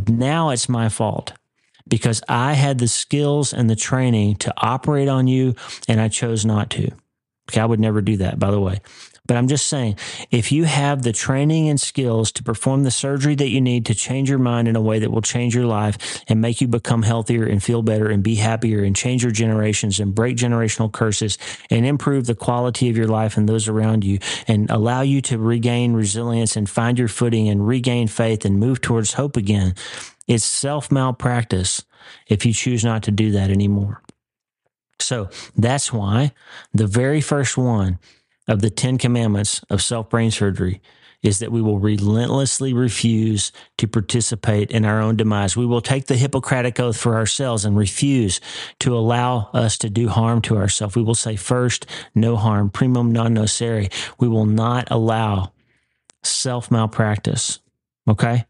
Now 0.08 0.52
it's 0.52 0.70
my 0.70 0.90
fault 0.90 1.34
because 1.88 2.22
I 2.28 2.54
had 2.54 2.78
the 2.80 2.88
skills 2.88 3.54
and 3.54 3.70
the 3.70 3.76
training 3.76 4.36
to 4.38 4.54
operate 4.58 5.08
on 5.08 5.28
you 5.28 5.56
and 5.88 6.00
I 6.00 6.10
chose 6.10 6.46
not 6.46 6.70
to. 6.72 6.92
Okay, 7.50 7.62
I 7.62 7.66
would 7.66 7.80
never 7.80 8.02
do 8.02 8.18
that, 8.18 8.40
by 8.40 8.52
the 8.52 8.60
way. 8.60 8.82
But 9.28 9.36
I'm 9.36 9.50
just 9.50 9.68
saying, 9.68 9.98
if 10.32 10.54
you 10.54 10.64
have 10.64 11.04
the 11.04 11.12
training 11.12 11.68
and 11.68 11.80
skills 11.80 12.32
to 12.34 12.44
perform 12.44 12.84
the 12.84 12.92
surgery 12.92 13.36
that 13.36 13.50
you 13.50 13.60
need 13.60 13.86
to 13.88 13.94
change 13.94 14.30
your 14.30 14.40
mind 14.40 14.70
in 14.70 14.78
a 14.78 14.82
way 14.82 15.00
that 15.00 15.12
will 15.12 15.22
change 15.22 15.54
your 15.54 15.66
life 15.66 16.24
and 16.30 16.40
make 16.40 16.62
you 16.62 16.68
become 16.68 17.04
healthier 17.04 17.46
and 17.46 17.62
feel 17.62 17.82
better 17.82 18.10
and 18.10 18.24
be 18.24 18.36
happier 18.36 18.84
and 18.84 18.96
change 18.96 19.24
your 19.24 19.34
generations 19.34 20.00
and 20.00 20.16
break 20.16 20.38
generational 20.38 20.92
curses 20.92 21.38
and 21.70 21.86
improve 21.86 22.26
the 22.26 22.36
quality 22.36 22.90
of 22.90 22.96
your 22.96 23.08
life 23.08 23.36
and 23.36 23.50
those 23.50 23.68
around 23.68 24.06
you 24.06 24.18
and 24.48 24.70
allow 24.72 25.02
you 25.02 25.22
to 25.22 25.38
regain 25.38 25.94
resilience 25.94 26.56
and 26.56 26.70
find 26.70 26.98
your 26.98 27.10
footing 27.10 27.50
and 27.50 27.68
regain 27.68 28.08
faith 28.08 28.46
and 28.46 28.60
move 28.60 28.80
towards 28.80 29.14
hope 29.14 29.36
again, 29.36 29.76
it's 30.28 30.46
self 30.46 30.90
malpractice 30.90 31.84
if 32.28 32.46
you 32.46 32.54
choose 32.54 32.86
not 32.86 33.04
to 33.04 33.12
do 33.12 33.32
that 33.32 33.50
anymore. 33.50 34.02
So 35.00 35.30
that's 35.56 35.94
why 35.94 36.32
the 36.74 36.88
very 36.88 37.22
first 37.22 37.58
one 37.58 38.00
of 38.48 38.62
the 38.62 38.70
10 38.70 38.98
commandments 38.98 39.62
of 39.70 39.82
self 39.82 40.10
brain 40.10 40.32
surgery 40.32 40.82
is 41.24 41.40
that 41.40 41.52
we 41.52 41.62
will 41.62 41.80
relentlessly 41.80 42.74
refuse 42.74 43.52
to 43.78 43.88
participate 43.88 44.70
in 44.72 44.86
our 44.86 45.02
own 45.02 45.16
demise. 45.16 45.58
We 45.58 45.66
will 45.66 45.82
take 45.82 46.06
the 46.06 46.16
Hippocratic 46.16 46.80
oath 46.80 46.98
for 46.98 47.16
ourselves 47.16 47.66
and 47.66 47.76
refuse 47.76 48.40
to 48.80 48.96
allow 48.96 49.50
us 49.54 49.78
to 49.80 49.90
do 49.90 50.10
harm 50.10 50.42
to 50.44 50.58
ourselves. 50.58 50.96
We 50.96 51.02
will 51.02 51.16
say 51.16 51.36
first, 51.36 51.88
no 52.14 52.36
harm, 52.36 52.70
primum 52.70 53.12
non 53.12 53.36
nocere. 53.36 53.92
We 54.20 54.28
will 54.28 54.46
not 54.46 54.90
allow 54.92 55.54
self 56.24 56.70
malpractice. 56.70 57.60
Okay. 58.08 58.46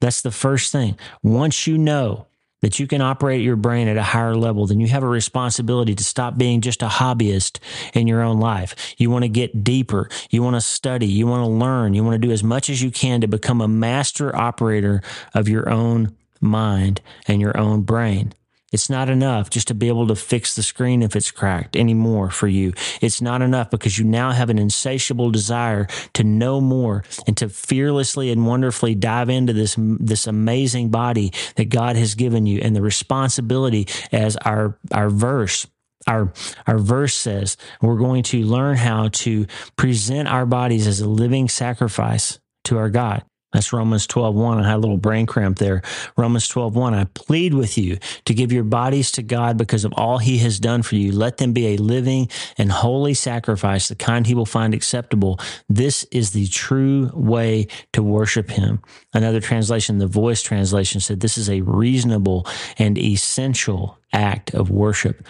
That's 0.00 0.22
the 0.22 0.30
first 0.30 0.72
thing. 0.72 0.98
Once 1.22 1.66
you 1.66 1.78
know 1.78 2.26
that 2.66 2.80
you 2.80 2.88
can 2.88 3.00
operate 3.00 3.42
your 3.42 3.54
brain 3.54 3.86
at 3.86 3.96
a 3.96 4.02
higher 4.02 4.34
level, 4.34 4.66
then 4.66 4.80
you 4.80 4.88
have 4.88 5.04
a 5.04 5.08
responsibility 5.08 5.94
to 5.94 6.02
stop 6.02 6.36
being 6.36 6.60
just 6.60 6.82
a 6.82 6.88
hobbyist 6.88 7.60
in 7.94 8.08
your 8.08 8.22
own 8.22 8.40
life. 8.40 8.96
You 8.98 9.08
want 9.08 9.22
to 9.22 9.28
get 9.28 9.62
deeper. 9.62 10.08
You 10.30 10.42
want 10.42 10.56
to 10.56 10.60
study. 10.60 11.06
You 11.06 11.28
want 11.28 11.44
to 11.44 11.48
learn. 11.48 11.94
You 11.94 12.02
want 12.02 12.20
to 12.20 12.26
do 12.26 12.32
as 12.32 12.42
much 12.42 12.68
as 12.68 12.82
you 12.82 12.90
can 12.90 13.20
to 13.20 13.28
become 13.28 13.60
a 13.60 13.68
master 13.68 14.34
operator 14.34 15.00
of 15.32 15.48
your 15.48 15.68
own 15.68 16.16
mind 16.40 17.00
and 17.28 17.40
your 17.40 17.56
own 17.56 17.82
brain. 17.82 18.32
It's 18.72 18.90
not 18.90 19.08
enough 19.08 19.48
just 19.48 19.68
to 19.68 19.74
be 19.74 19.88
able 19.88 20.08
to 20.08 20.16
fix 20.16 20.56
the 20.56 20.62
screen 20.62 21.02
if 21.02 21.14
it's 21.14 21.30
cracked 21.30 21.76
anymore 21.76 22.30
for 22.30 22.48
you. 22.48 22.72
It's 23.00 23.22
not 23.22 23.40
enough 23.40 23.70
because 23.70 23.96
you 23.96 24.04
now 24.04 24.32
have 24.32 24.50
an 24.50 24.58
insatiable 24.58 25.30
desire 25.30 25.86
to 26.14 26.24
know 26.24 26.60
more 26.60 27.04
and 27.28 27.36
to 27.36 27.48
fearlessly 27.48 28.32
and 28.32 28.46
wonderfully 28.46 28.96
dive 28.96 29.30
into 29.30 29.52
this, 29.52 29.76
this 29.78 30.26
amazing 30.26 30.90
body 30.90 31.32
that 31.54 31.68
God 31.68 31.94
has 31.96 32.16
given 32.16 32.44
you 32.44 32.58
and 32.60 32.74
the 32.74 32.82
responsibility 32.82 33.86
as 34.10 34.36
our, 34.38 34.78
our 34.92 35.10
verse 35.10 35.66
our 36.06 36.32
our 36.68 36.78
verse 36.78 37.16
says 37.16 37.56
we're 37.82 37.96
going 37.96 38.22
to 38.22 38.44
learn 38.44 38.76
how 38.76 39.08
to 39.08 39.46
present 39.74 40.28
our 40.28 40.46
bodies 40.46 40.86
as 40.86 41.00
a 41.00 41.08
living 41.08 41.48
sacrifice 41.48 42.38
to 42.64 42.78
our 42.78 42.90
God. 42.90 43.24
That's 43.52 43.72
Romans 43.72 44.06
12, 44.06 44.34
1. 44.34 44.58
I 44.58 44.68
had 44.68 44.76
a 44.76 44.78
little 44.78 44.96
brain 44.96 45.24
cramp 45.24 45.58
there. 45.58 45.80
Romans 46.16 46.48
12, 46.48 46.74
1. 46.74 46.94
I 46.94 47.04
plead 47.14 47.54
with 47.54 47.78
you 47.78 47.96
to 48.24 48.34
give 48.34 48.52
your 48.52 48.64
bodies 48.64 49.12
to 49.12 49.22
God 49.22 49.56
because 49.56 49.84
of 49.84 49.92
all 49.94 50.18
he 50.18 50.38
has 50.38 50.58
done 50.58 50.82
for 50.82 50.96
you. 50.96 51.12
Let 51.12 51.38
them 51.38 51.52
be 51.52 51.68
a 51.68 51.76
living 51.76 52.28
and 52.58 52.70
holy 52.70 53.14
sacrifice, 53.14 53.88
the 53.88 53.94
kind 53.94 54.26
he 54.26 54.34
will 54.34 54.46
find 54.46 54.74
acceptable. 54.74 55.38
This 55.68 56.04
is 56.10 56.32
the 56.32 56.48
true 56.48 57.10
way 57.14 57.68
to 57.92 58.02
worship 58.02 58.50
him. 58.50 58.82
Another 59.14 59.40
translation, 59.40 59.98
the 59.98 60.06
voice 60.06 60.42
translation 60.42 61.00
said, 61.00 61.20
this 61.20 61.38
is 61.38 61.48
a 61.48 61.62
reasonable 61.62 62.46
and 62.78 62.98
essential 62.98 63.98
act 64.12 64.54
of 64.54 64.70
worship. 64.70 65.26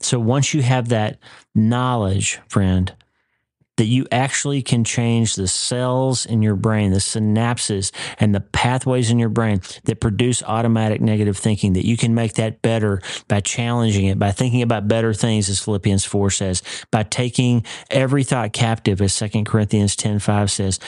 So 0.00 0.18
once 0.18 0.52
you 0.52 0.62
have 0.62 0.88
that 0.88 1.18
knowledge, 1.54 2.40
friend, 2.48 2.92
that 3.76 3.86
you 3.86 4.06
actually 4.12 4.62
can 4.62 4.84
change 4.84 5.34
the 5.34 5.48
cells 5.48 6.26
in 6.26 6.42
your 6.42 6.54
brain, 6.54 6.92
the 6.92 6.98
synapses 6.98 7.90
and 8.18 8.34
the 8.34 8.40
pathways 8.40 9.10
in 9.10 9.18
your 9.18 9.28
brain 9.28 9.60
that 9.84 10.00
produce 10.00 10.42
automatic 10.42 11.00
negative 11.00 11.36
thinking, 11.36 11.72
that 11.72 11.86
you 11.86 11.96
can 11.96 12.14
make 12.14 12.34
that 12.34 12.62
better 12.62 13.00
by 13.28 13.40
challenging 13.40 14.06
it, 14.06 14.18
by 14.18 14.30
thinking 14.30 14.62
about 14.62 14.86
better 14.86 15.12
things, 15.12 15.48
as 15.48 15.60
Philippians 15.60 16.04
4 16.04 16.30
says, 16.30 16.62
by 16.90 17.02
taking 17.02 17.64
every 17.90 18.22
thought 18.22 18.52
captive, 18.52 19.00
as 19.00 19.18
2 19.18 19.44
Corinthians 19.44 19.96
10 19.96 20.20
5 20.20 20.50
says, 20.50 20.78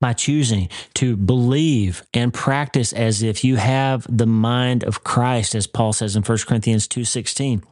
by 0.00 0.12
choosing 0.12 0.68
to 0.94 1.16
believe 1.16 2.04
and 2.14 2.32
practice 2.32 2.92
as 2.92 3.22
if 3.22 3.42
you 3.44 3.56
have 3.56 4.06
the 4.08 4.26
mind 4.26 4.84
of 4.84 5.02
Christ, 5.04 5.54
as 5.54 5.66
Paul 5.66 5.92
says 5.92 6.16
in 6.16 6.22
1 6.22 6.38
Corinthians 6.46 6.86
2 6.88 7.04
16. 7.04 7.62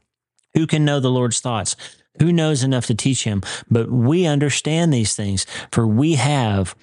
Who 0.54 0.66
can 0.66 0.84
know 0.84 1.00
the 1.00 1.10
Lord's 1.10 1.40
thoughts? 1.40 1.76
Who 2.20 2.32
knows 2.32 2.62
enough 2.62 2.86
to 2.86 2.94
teach 2.94 3.24
him? 3.24 3.42
But 3.70 3.90
we 3.90 4.26
understand 4.26 4.92
these 4.92 5.14
things, 5.14 5.46
for 5.70 5.86
we 5.86 6.14
have 6.14 6.74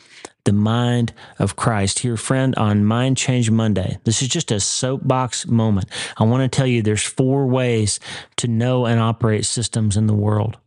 the 0.45 0.53
mind 0.53 1.13
of 1.39 1.55
Christ. 1.55 1.99
Here, 1.99 2.17
friend, 2.17 2.53
on 2.55 2.85
Mind 2.85 3.17
Change 3.17 3.49
Monday, 3.49 3.97
this 4.03 4.21
is 4.21 4.27
just 4.27 4.51
a 4.51 4.59
soapbox 4.59 5.47
moment. 5.47 5.87
I 6.17 6.25
want 6.25 6.43
to 6.43 6.55
tell 6.55 6.67
you 6.67 6.81
there's 6.81 7.03
four 7.03 7.47
ways 7.47 7.99
to 8.37 8.47
know 8.47 8.85
and 8.85 8.99
operate 8.99 9.45
systems 9.45 9.95
in 9.95 10.07
the 10.07 10.13
world. 10.13 10.57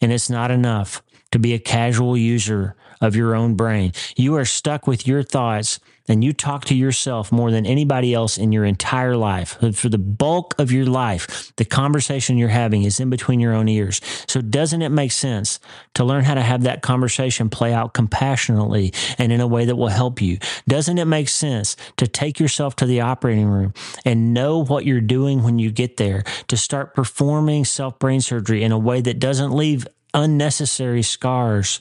And 0.00 0.12
it's 0.12 0.30
not 0.30 0.50
enough 0.50 1.02
to 1.30 1.38
be 1.38 1.54
a 1.54 1.58
casual 1.58 2.16
user 2.16 2.76
of 3.02 3.14
your 3.14 3.34
own 3.34 3.54
brain. 3.54 3.92
You 4.16 4.36
are 4.36 4.46
stuck 4.46 4.86
with 4.86 5.06
your 5.06 5.22
thoughts 5.22 5.78
and 6.08 6.24
you 6.24 6.32
talk 6.32 6.64
to 6.64 6.74
yourself 6.74 7.30
more 7.30 7.50
than 7.50 7.64
anybody 7.64 8.12
else 8.12 8.36
in 8.36 8.52
your 8.52 8.64
entire 8.64 9.16
life. 9.16 9.58
For 9.74 9.88
the 9.88 9.98
bulk 9.98 10.54
of 10.58 10.72
your 10.72 10.86
life, 10.86 11.52
the 11.56 11.64
conversation 11.64 12.38
you're 12.38 12.48
having 12.48 12.82
is 12.82 12.98
in 12.98 13.08
between 13.08 13.40
your 13.40 13.54
own 13.54 13.68
ears. 13.68 14.00
So 14.26 14.40
doesn't 14.40 14.82
it 14.82 14.88
make 14.88 15.12
sense 15.12 15.60
to 15.94 16.04
learn 16.04 16.24
how 16.24 16.34
to 16.34 16.42
have 16.42 16.62
that 16.62 16.82
conversation 16.82 17.48
play 17.48 17.72
out 17.72 17.94
compassionately 17.94 18.92
and 19.18 19.32
in 19.32 19.40
a 19.40 19.46
way 19.46 19.64
that 19.64 19.76
will 19.76 19.88
help 19.88 20.20
you? 20.20 20.38
Doesn't 20.66 20.98
it 20.98 21.04
make 21.04 21.28
sense 21.28 21.76
to 21.98 22.08
take 22.08 22.40
yourself 22.40 22.74
to 22.76 22.86
the 22.86 23.00
operating 23.00 23.48
room 23.48 23.72
and 24.04 24.34
know 24.34 24.64
what 24.64 24.84
you're 24.84 25.00
doing 25.00 25.42
when 25.42 25.58
you 25.58 25.70
get 25.70 25.98
there 25.98 26.24
to 26.48 26.56
start 26.56 26.94
performing 26.94 27.64
self 27.64 27.98
brain 27.98 28.20
surgery 28.20 28.62
in 28.62 28.72
a 28.72 28.78
way 28.78 29.00
that 29.00 29.18
doesn't 29.18 29.52
leave 29.52 29.86
unnecessary 30.14 31.02
scars 31.02 31.80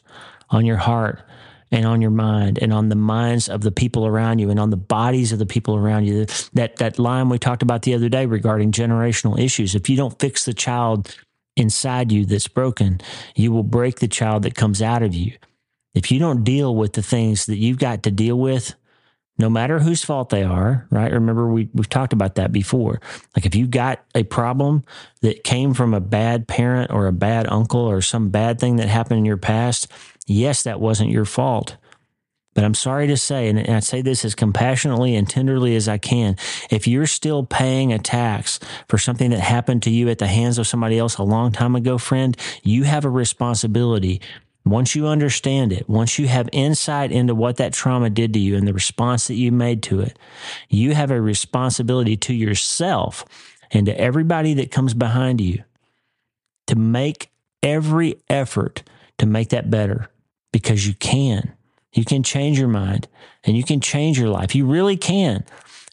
on 0.52 0.66
your 0.66 0.78
heart 0.78 1.22
and 1.72 1.86
on 1.86 2.02
your 2.02 2.12
mind 2.12 2.60
and 2.62 2.74
on 2.74 2.90
the 2.90 2.96
minds 2.96 3.50
of 3.50 3.62
the 3.62 3.72
people 3.72 4.06
around 4.06 4.40
you 4.40 4.50
and 4.50 4.60
on 4.60 4.70
the 4.70 4.78
bodies 4.78 5.32
of 5.32 5.40
the 5.40 5.46
people 5.46 5.76
around 5.76 6.06
you. 6.06 6.26
That 6.54 6.76
that 6.78 7.00
line 7.00 7.30
we 7.30 7.40
talked 7.40 7.64
about 7.64 7.82
the 7.82 7.94
other 7.94 8.10
day 8.10 8.26
regarding 8.26 8.72
generational 8.72 9.40
issues. 9.40 9.74
If 9.74 9.90
you 9.90 9.98
don't 9.98 10.20
fix 10.20 10.46
the 10.46 10.54
child 10.54 11.16
inside 11.56 12.12
you 12.12 12.26
that's 12.26 12.48
broken, 12.48 13.02
you 13.36 13.52
will 13.52 13.64
break 13.64 14.00
the 14.00 14.08
child 14.08 14.44
that 14.44 14.56
comes 14.56 14.82
out 14.82 15.02
of 15.02 15.16
you. 15.16 15.34
If 15.94 16.12
you 16.12 16.20
don't 16.20 16.44
deal 16.44 16.76
with 16.76 16.94
the 16.94 17.02
things 17.02 17.46
that 17.48 17.58
you've 17.58 17.80
got 17.80 18.04
to 18.04 18.12
deal 18.12 18.40
with, 18.40 18.76
no 19.38 19.50
matter 19.50 19.80
whose 19.80 20.04
fault 20.04 20.30
they 20.30 20.44
are, 20.44 20.88
right? 20.92 21.12
Remember, 21.12 21.52
we, 21.52 21.70
we've 21.74 21.90
talked 21.90 22.14
about 22.14 22.36
that 22.36 22.52
before. 22.52 23.02
Like 23.36 23.46
if 23.46 23.56
you 23.56 23.68
got 23.68 24.04
a 24.14 24.24
problem 24.24 24.84
that 25.22 25.44
came 25.44 25.74
from 25.74 25.94
a 25.94 26.00
bad 26.00 26.48
parent 26.48 26.92
or 26.92 27.08
a 27.08 27.14
bad 27.14 27.48
uncle 27.52 27.82
or 27.82 28.02
some 28.02 28.30
bad 28.30 28.60
thing 28.60 28.76
that 28.78 28.88
happened 28.88 29.20
in 29.20 29.26
your 29.26 29.38
past, 29.38 29.88
yes, 30.32 30.64
that 30.64 30.80
wasn't 30.80 31.12
your 31.12 31.26
fault. 31.26 31.78
But 32.54 32.66
I'm 32.66 32.74
sorry 32.74 33.08
to 33.08 33.16
say, 33.16 33.48
and 33.48 33.60
I 33.60 33.80
say 33.80 34.02
this 34.02 34.26
as 34.26 34.36
compassionately 34.36 35.16
and 35.16 35.30
tenderly 35.30 35.76
as 35.76 35.88
I 35.88 35.98
can, 35.98 36.36
if 36.70 36.86
you're 36.86 37.08
still 37.08 37.44
paying 37.46 37.94
a 37.94 38.00
tax 38.00 38.60
for 38.90 38.98
something 38.98 39.30
that 39.32 39.40
happened 39.40 39.84
to 39.84 39.90
you 39.90 40.10
at 40.10 40.18
the 40.18 40.28
hands 40.28 40.58
of 40.58 40.68
somebody 40.68 40.98
else 40.98 41.18
a 41.18 41.24
long 41.24 41.54
time 41.54 41.78
ago, 41.78 41.98
friend, 41.98 42.36
you 42.62 42.84
have 42.84 43.06
a 43.06 43.10
responsibility 43.10 44.20
once 44.66 44.96
you 44.96 45.08
understand 45.08 45.72
it, 45.72 45.90
once 45.90 46.20
you 46.20 46.28
have 46.28 46.48
insight 46.52 47.12
into 47.12 47.34
what 47.34 47.58
that 47.58 47.74
trauma 47.74 48.10
did 48.10 48.34
to 48.34 48.40
you 48.40 48.56
and 48.56 48.68
the 48.68 48.74
response 48.74 49.28
that 49.28 49.36
you 49.36 49.52
made 49.52 49.82
to 49.82 50.02
it, 50.02 50.20
you 50.70 50.94
have 50.94 51.10
a 51.10 51.20
responsibility 51.20 52.16
to 52.16 52.34
yourself 52.34 53.26
and 53.72 53.88
to 53.88 54.00
everybody 54.00 54.54
that 54.54 54.70
comes 54.70 54.94
behind 54.94 55.42
you 55.42 55.64
to 56.68 56.76
make 56.76 57.32
every 57.64 58.22
effort 58.30 58.84
to 59.18 59.26
make 59.26 59.50
that 59.50 59.72
better 59.72 60.10
because 60.52 60.88
you 60.88 60.94
can. 60.96 61.54
You 61.94 62.06
can 62.06 62.24
change 62.24 62.58
your 62.58 62.70
mind 62.70 63.08
and 63.44 63.58
you 63.58 63.64
can 63.64 63.82
change 63.82 64.18
your 64.18 64.30
life. 64.30 64.56
You 64.56 64.66
really 64.66 64.98
can. 64.98 65.44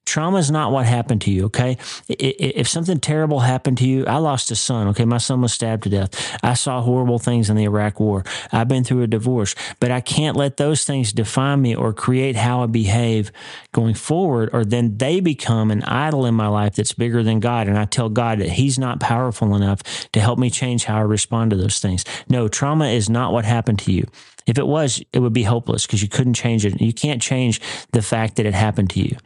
Trauma 0.08 0.38
is 0.38 0.50
not 0.50 0.72
what 0.72 0.86
happened 0.86 1.20
to 1.22 1.30
you, 1.30 1.44
okay? 1.44 1.76
If 2.08 2.66
something 2.66 2.98
terrible 2.98 3.40
happened 3.40 3.76
to 3.78 3.86
you, 3.86 4.06
I 4.06 4.16
lost 4.16 4.50
a 4.50 4.56
son, 4.56 4.88
okay? 4.88 5.04
My 5.04 5.18
son 5.18 5.42
was 5.42 5.52
stabbed 5.52 5.82
to 5.82 5.90
death. 5.90 6.38
I 6.42 6.54
saw 6.54 6.80
horrible 6.80 7.18
things 7.18 7.50
in 7.50 7.56
the 7.56 7.64
Iraq 7.64 8.00
War. 8.00 8.24
I've 8.50 8.68
been 8.68 8.84
through 8.84 9.02
a 9.02 9.06
divorce, 9.06 9.54
but 9.80 9.90
I 9.90 10.00
can't 10.00 10.34
let 10.34 10.56
those 10.56 10.84
things 10.84 11.12
define 11.12 11.60
me 11.60 11.76
or 11.76 11.92
create 11.92 12.36
how 12.36 12.62
I 12.62 12.66
behave 12.66 13.30
going 13.72 13.94
forward, 13.94 14.48
or 14.54 14.64
then 14.64 14.96
they 14.96 15.20
become 15.20 15.70
an 15.70 15.82
idol 15.82 16.24
in 16.24 16.34
my 16.34 16.48
life 16.48 16.76
that's 16.76 16.94
bigger 16.94 17.22
than 17.22 17.38
God. 17.38 17.68
And 17.68 17.78
I 17.78 17.84
tell 17.84 18.08
God 18.08 18.38
that 18.38 18.52
He's 18.52 18.78
not 18.78 19.00
powerful 19.00 19.54
enough 19.54 19.82
to 20.12 20.20
help 20.20 20.38
me 20.38 20.48
change 20.48 20.84
how 20.84 20.96
I 20.96 21.02
respond 21.02 21.50
to 21.50 21.56
those 21.58 21.80
things. 21.80 22.06
No, 22.30 22.48
trauma 22.48 22.86
is 22.86 23.10
not 23.10 23.34
what 23.34 23.44
happened 23.44 23.80
to 23.80 23.92
you. 23.92 24.06
If 24.46 24.56
it 24.56 24.66
was, 24.66 25.02
it 25.12 25.18
would 25.18 25.34
be 25.34 25.42
hopeless 25.42 25.86
because 25.86 26.00
you 26.00 26.08
couldn't 26.08 26.32
change 26.32 26.64
it. 26.64 26.80
You 26.80 26.94
can't 26.94 27.20
change 27.20 27.60
the 27.92 28.00
fact 28.00 28.36
that 28.36 28.46
it 28.46 28.54
happened 28.54 28.88
to 28.90 29.00
you. 29.00 29.18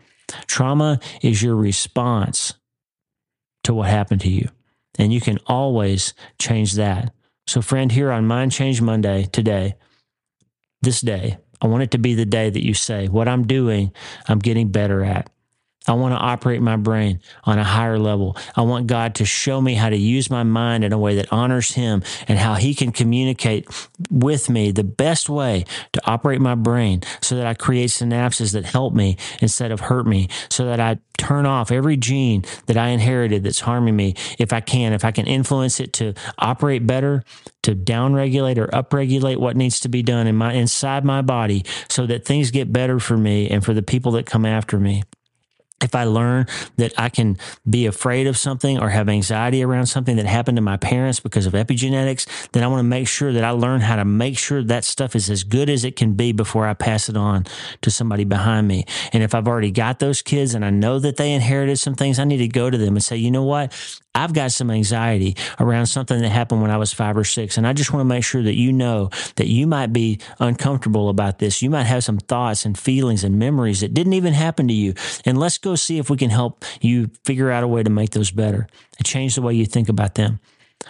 Trauma 0.47 1.01
is 1.23 1.43
your 1.43 1.57
response 1.57 2.55
to 3.65 3.75
what 3.75 3.89
happened 3.89 4.21
to 4.23 4.31
you. 4.31 4.49
And 4.99 5.13
you 5.13 5.21
can 5.21 5.39
always 5.47 6.15
change 6.39 6.75
that. 6.75 7.13
So, 7.47 7.63
friend, 7.63 7.91
here 7.91 8.11
on 8.11 8.27
Mind 8.27 8.53
Change 8.53 8.81
Monday, 8.81 9.29
today, 9.33 9.75
this 10.83 11.01
day, 11.01 11.39
I 11.61 11.67
want 11.67 11.83
it 11.83 11.91
to 11.93 11.99
be 11.99 12.15
the 12.15 12.27
day 12.27 12.51
that 12.51 12.65
you 12.65 12.75
say, 12.75 13.09
What 13.09 13.29
I'm 13.29 13.47
doing, 13.47 13.93
I'm 14.29 14.39
getting 14.39 14.69
better 14.69 15.03
at. 15.05 15.32
I 15.87 15.93
want 15.95 16.15
to 16.15 16.19
operate 16.19 16.63
my 16.63 16.77
brain 16.77 17.21
on 17.45 17.59
a 17.59 17.65
higher 17.65 17.99
level. 17.99 18.37
I 18.57 18.63
want 18.63 18.87
God 18.87 19.17
to 19.17 19.25
show 19.25 19.61
me 19.61 19.75
how 19.75 19.89
to 19.89 19.97
use 19.97 20.31
my 20.31 20.43
mind 20.43 20.85
in 20.85 20.93
a 20.93 20.99
way 20.99 21.17
that 21.17 21.33
honors 21.33 21.73
Him 21.73 22.03
and 22.29 22.39
how 22.39 22.55
He 22.55 22.75
can 22.75 22.93
communicate 22.93 23.69
with 24.11 24.49
me 24.49 24.71
the 24.71 24.85
best 24.85 25.29
way 25.29 25.65
to 25.93 26.01
operate 26.05 26.41
my 26.41 26.55
brain 26.55 27.03
so 27.21 27.37
that 27.37 27.47
I 27.47 27.55
create 27.55 27.91
synapses 27.91 28.53
that 28.53 28.65
help 28.65 28.95
me 28.95 29.17
instead 29.41 29.73
of 29.73 29.81
hurt 29.81 30.07
me, 30.07 30.29
so 30.51 30.67
that 30.67 30.81
I 30.81 30.99
turn 31.19 31.47
off 31.47 31.71
every 31.71 31.97
gene 31.97 32.45
that 32.67 32.77
I 32.77 32.89
inherited 32.89 33.45
that's 33.45 33.61
harming 33.61 33.95
me 33.95 34.15
if 34.39 34.53
I 34.53 34.61
can, 34.61 34.93
if 34.93 35.05
I 35.05 35.11
can 35.11 35.27
influence 35.27 35.79
it 35.79 35.93
to 35.95 36.15
operate 36.39 36.87
better, 36.87 37.23
to 37.63 37.77
downregulate 37.77 38.59
or 38.59 38.67
upregulate 38.69 39.37
what 39.37 39.57
needs 39.57 39.81
to 39.81 39.89
be 39.89 40.03
done 40.03 40.27
in 40.27 40.37
my 40.37 40.53
inside 40.53 41.05
my 41.05 41.23
body 41.23 41.65
so 41.89 42.07
that 42.07 42.25
things 42.25 42.51
get 42.51 42.73
better 42.73 42.99
for 42.99 43.17
me 43.17 43.49
and 43.49 43.65
for 43.65 43.73
the 43.73 43.83
people 43.83 44.13
that 44.13 44.27
come 44.27 44.45
after 44.45 44.81
me 44.81 45.05
if 45.83 45.95
I 45.95 46.05
learn 46.05 46.47
that 46.77 46.93
I 46.99 47.09
can 47.09 47.39
be 47.69 47.87
afraid 47.87 48.27
of 48.27 48.37
something 48.37 48.79
or 48.79 48.91
have 48.91 49.09
anxiety 49.09 49.63
around 49.63 49.87
something 49.87 50.17
that 50.17 50.27
happened 50.27 50.57
to 50.57 50.63
my 50.63 50.77
parents 50.77 51.21
because 51.21 51.47
of 51.47 51.55
epigenetics, 51.55 52.27
then 52.53 52.63
I 52.63 52.67
want 52.67 52.81
to 52.81 52.85
make 52.85 53.09
sure 53.09 53.33
that 53.33 53.45
I 53.45 53.51
learn 53.51 53.81
how 53.81 53.97
to 53.97 54.05
make 54.05 54.39
sure 54.39 54.63
that 54.63 54.85
stuff 54.85 55.17
is 55.17 55.31
as 55.31 55.45
good 55.45 55.69
as 55.69 55.85
it 55.85 55.97
can 55.97 56.15
be 56.15 56.33
before 56.33 56.67
I 56.67 56.75
pass 56.75 57.09
it 57.09 57.17
on 57.17 57.47
to 57.83 57.91
somebody 57.91 58.25
behind 58.25 58.69
me. 58.69 58.85
And 59.13 59.23
if 59.23 59.35
I've 59.35 59.49
already 59.49 59.71
got 59.71 59.99
those 59.99 60.23
kids 60.23 60.55
and 60.55 60.65
I 60.65 60.71
know 60.71 60.99
that 60.99 61.17
they 61.17 61.33
inherited 61.33 61.79
some 61.79 61.95
things, 61.95 62.19
I 62.19 62.25
need 62.25 62.39
to 62.39 62.49
go 62.49 62.71
to 62.71 62.79
them 62.79 62.95
and 62.95 63.03
say, 63.03 63.17
you 63.17 63.31
know 63.31 63.45
what? 63.45 63.73
I've 64.15 64.35
got 64.35 64.53
some 64.53 64.71
anxiety 64.71 65.37
around 65.59 65.87
something 65.87 66.21
that 66.21 66.29
happened 66.29 66.61
when 66.61 66.71
I 66.71 66.77
was 66.77 66.93
five 66.93 67.17
or 67.17 67.25
six. 67.25 67.57
And 67.57 67.67
I 67.67 67.73
just 67.73 67.93
want 67.93 68.03
to 68.03 68.05
make 68.05 68.25
sure 68.25 68.43
that 68.43 68.55
you 68.55 68.73
know 68.73 69.09
that 69.37 69.47
you 69.47 69.67
might 69.67 69.93
be 69.93 70.21
uncomfortable 70.39 71.09
about 71.09 71.39
this. 71.39 71.63
You 71.63 71.71
might 71.71 71.85
have 71.85 72.05
some 72.05 72.19
thoughts 72.19 72.67
and 72.67 72.79
feelings 72.79 73.25
and 73.25 73.39
memories 73.39 73.81
that 73.81 73.95
didn't 73.95 74.13
even 74.13 74.35
happen 74.35 74.69
to 74.69 74.75
you. 74.75 74.95
And 75.25 75.39
let's 75.39 75.57
go 75.57 75.72
see 75.77 75.99
if 75.99 76.11
we 76.11 76.17
can 76.17 76.31
help 76.31 76.65
you 76.81 77.11
figure 77.25 77.51
out 77.51 77.65
a 77.65 77.69
way 77.69 77.83
to 77.83 77.91
make 77.91 78.11
those 78.11 78.31
better 78.31 78.67
and 78.99 79.07
change 79.07 79.35
the 79.35 79.43
way 79.43 79.55
you 79.55 79.67
think 79.67 79.89
about 79.89 80.15
them. 80.15 80.41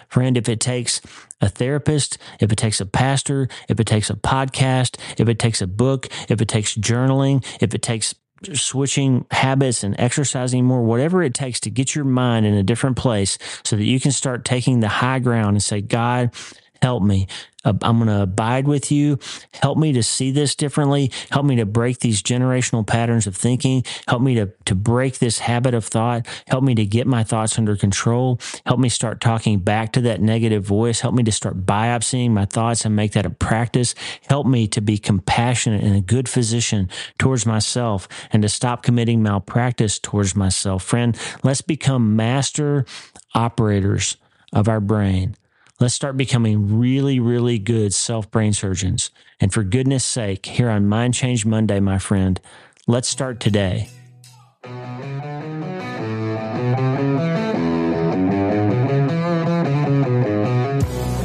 Friend, 0.09 0.37
if 0.37 0.49
it 0.49 0.61
takes 0.61 1.01
a 1.40 1.49
therapist, 1.49 2.18
if 2.40 2.53
it 2.53 2.57
takes 2.57 2.81
a 2.81 2.87
pastor, 2.87 3.49
if 3.68 3.79
it 3.79 3.87
takes 3.87 4.11
a 4.11 4.14
podcast, 4.14 4.99
if 5.18 5.29
it 5.29 5.38
takes 5.38 5.61
a 5.61 5.66
book, 5.66 6.09
if 6.29 6.40
it 6.40 6.49
takes 6.49 6.75
journaling, 6.77 7.45
if 7.61 7.75
it 7.75 7.83
takes 7.83 8.14
switching 8.55 9.25
habits 9.31 9.85
and 9.85 9.95
exercising 9.99 10.64
more, 10.64 10.83
whatever 10.83 11.23
it 11.23 11.35
takes 11.35 11.61
to 11.61 11.71
get 11.71 11.95
your 11.95 12.05
mind 12.05 12.47
in 12.47 12.55
a 12.55 12.62
different 12.62 12.97
place 12.97 13.38
so 13.64 13.77
that 13.77 13.85
you 13.85 14.01
can 14.01 14.11
start 14.12 14.45
taking 14.45 14.81
the 14.81 14.88
high 14.88 15.18
ground 15.18 15.51
and 15.51 15.62
say, 15.62 15.81
God, 15.81 16.31
help 16.81 17.03
me. 17.03 17.29
I'm 17.64 17.79
going 17.79 18.07
to 18.07 18.22
abide 18.22 18.66
with 18.66 18.90
you. 18.90 19.18
Help 19.55 19.79
me 19.79 19.92
to 19.92 20.03
see 20.03 20.31
this 20.31 20.55
differently. 20.55 21.12
Help 21.31 21.46
me 21.46 21.57
to 21.57 21.66
break 21.66 22.01
these 22.01 22.22
generational 22.22 22.87
patterns 22.87 23.27
of 23.27 23.37
thinking. 23.37 23.85
Help 24.09 24.20
me 24.22 24.35
to, 24.35 24.46
to 24.64 24.75
break 24.75 25.18
this 25.18 25.38
habit 25.38 25.75
of 25.75 25.85
thought. 25.85 26.27
Help 26.48 26.64
me 26.64 26.75
to 26.75 26.85
get 26.85 27.07
my 27.07 27.22
thoughts 27.22 27.59
under 27.59 27.77
control. 27.77 28.40
Help 28.66 28.81
me 28.81 28.88
start 28.88 29.20
talking 29.20 29.61
back 29.61 29.92
to 29.92 30.01
that 30.03 30.20
negative 30.20 30.64
voice. 30.64 31.01
Help 31.01 31.14
me 31.14 31.22
to 31.22 31.33
start 31.33 31.64
biopsying 31.64 32.31
my 32.31 32.44
thoughts 32.44 32.85
and 32.85 32.96
make 32.96 33.12
that 33.12 33.27
a 33.27 33.31
practice. 33.31 33.94
Help 34.29 34.46
me 34.46 34.66
to 34.66 34.81
be 34.81 34.98
compassionate 34.98 35.85
and 35.85 35.94
a 35.94 36.01
good 36.01 36.29
physician 36.29 36.88
towards 37.18 37.46
myself 37.46 38.09
and 38.33 38.42
to 38.42 38.48
stop 38.48 38.83
committing 38.83 39.22
malpractice 39.22 39.98
towards 39.98 40.35
myself. 40.35 40.83
Friend, 40.83 41.16
let's 41.44 41.62
become 41.62 42.16
master 42.16 42.85
operators 43.35 44.16
of 44.53 44.68
our 44.68 44.81
brain 44.81 45.37
Let's 45.83 45.95
start 45.95 46.16
becoming 46.16 46.79
really, 46.79 47.18
really 47.18 47.59
good 47.59 47.92
self 47.92 48.31
brain 48.31 48.53
surgeons. 48.53 49.11
And 49.40 49.53
for 49.53 49.64
goodness 49.64 50.05
sake, 50.05 50.47
here 50.47 50.71
on 50.71 50.87
Mind 50.87 51.12
Change 51.12 51.45
Monday, 51.45 51.81
my 51.81 51.99
friend, 51.99 52.40
let's 52.87 53.09
start 53.09 53.40
today. 53.40 53.88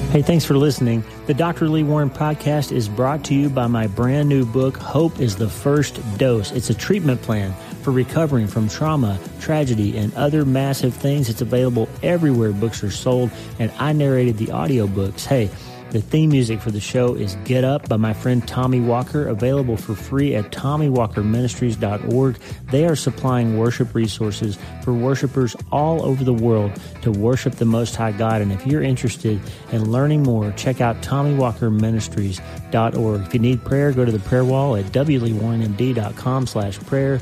Hey, 0.10 0.24
thanks 0.24 0.44
for 0.44 0.58
listening. 0.58 1.04
The 1.28 1.36
Dr. 1.36 1.70
Lee 1.70 1.84
Warren 1.84 2.10
podcast 2.10 2.72
is 2.72 2.90
brought 2.90 3.24
to 3.26 3.36
you 3.36 3.52
by 3.52 3.68
my 3.68 3.86
brand 3.86 4.28
new 4.28 4.44
book, 4.44 4.76
Hope 4.78 5.20
is 5.20 5.36
the 5.36 5.48
First 5.48 6.00
Dose. 6.18 6.52
It's 6.52 6.72
a 6.72 6.74
treatment 6.74 7.22
plan 7.22 7.54
for 7.88 7.94
recovering 7.94 8.48
from 8.48 8.68
trauma, 8.68 9.18
tragedy, 9.40 9.98
and 9.98 10.14
other 10.16 10.44
massive 10.44 10.94
things. 10.94 11.30
It's 11.30 11.40
available 11.40 11.88
everywhere 12.04 12.52
books 12.52 12.84
are 12.84 12.92
sold, 12.92 13.32
and 13.60 13.72
I 13.80 13.94
narrated 13.94 14.38
the 14.38 14.48
audiobooks. 14.48 15.24
Hey, 15.24 15.50
the 15.92 16.02
theme 16.02 16.32
music 16.32 16.60
for 16.60 16.70
the 16.70 16.82
show 16.82 17.16
is 17.16 17.38
Get 17.46 17.64
Up 17.64 17.88
by 17.88 17.96
my 17.96 18.14
friend 18.14 18.46
Tommy 18.46 18.82
Walker, 18.82 19.30
available 19.30 19.78
for 19.78 19.96
free 19.96 20.36
at 20.36 20.52
TommyWalkerMinistries.org. 20.52 22.36
They 22.72 22.86
are 22.86 22.98
supplying 22.98 23.58
worship 23.58 23.96
resources 23.96 24.58
for 24.84 24.92
worshipers 24.92 25.56
all 25.72 26.04
over 26.04 26.26
the 26.26 26.34
world 26.34 26.74
to 27.04 27.12
worship 27.12 27.56
the 27.56 27.64
Most 27.64 27.96
High 27.96 28.12
God. 28.12 28.42
And 28.42 28.52
if 28.52 28.68
you're 28.68 28.84
interested 28.84 29.40
in 29.72 29.90
learning 29.90 30.24
more, 30.24 30.52
check 30.58 30.82
out 30.82 31.02
TommyWalkerMinistries.org. 31.02 33.22
If 33.22 33.34
you 33.34 33.40
need 33.40 33.64
prayer, 33.64 33.94
go 33.94 34.04
to 34.04 34.12
the 34.12 34.20
prayer 34.20 34.44
wall 34.44 34.76
at 34.76 34.84
wleewarrenmd.com 34.88 36.48
slash 36.48 36.80
prayer 36.80 37.22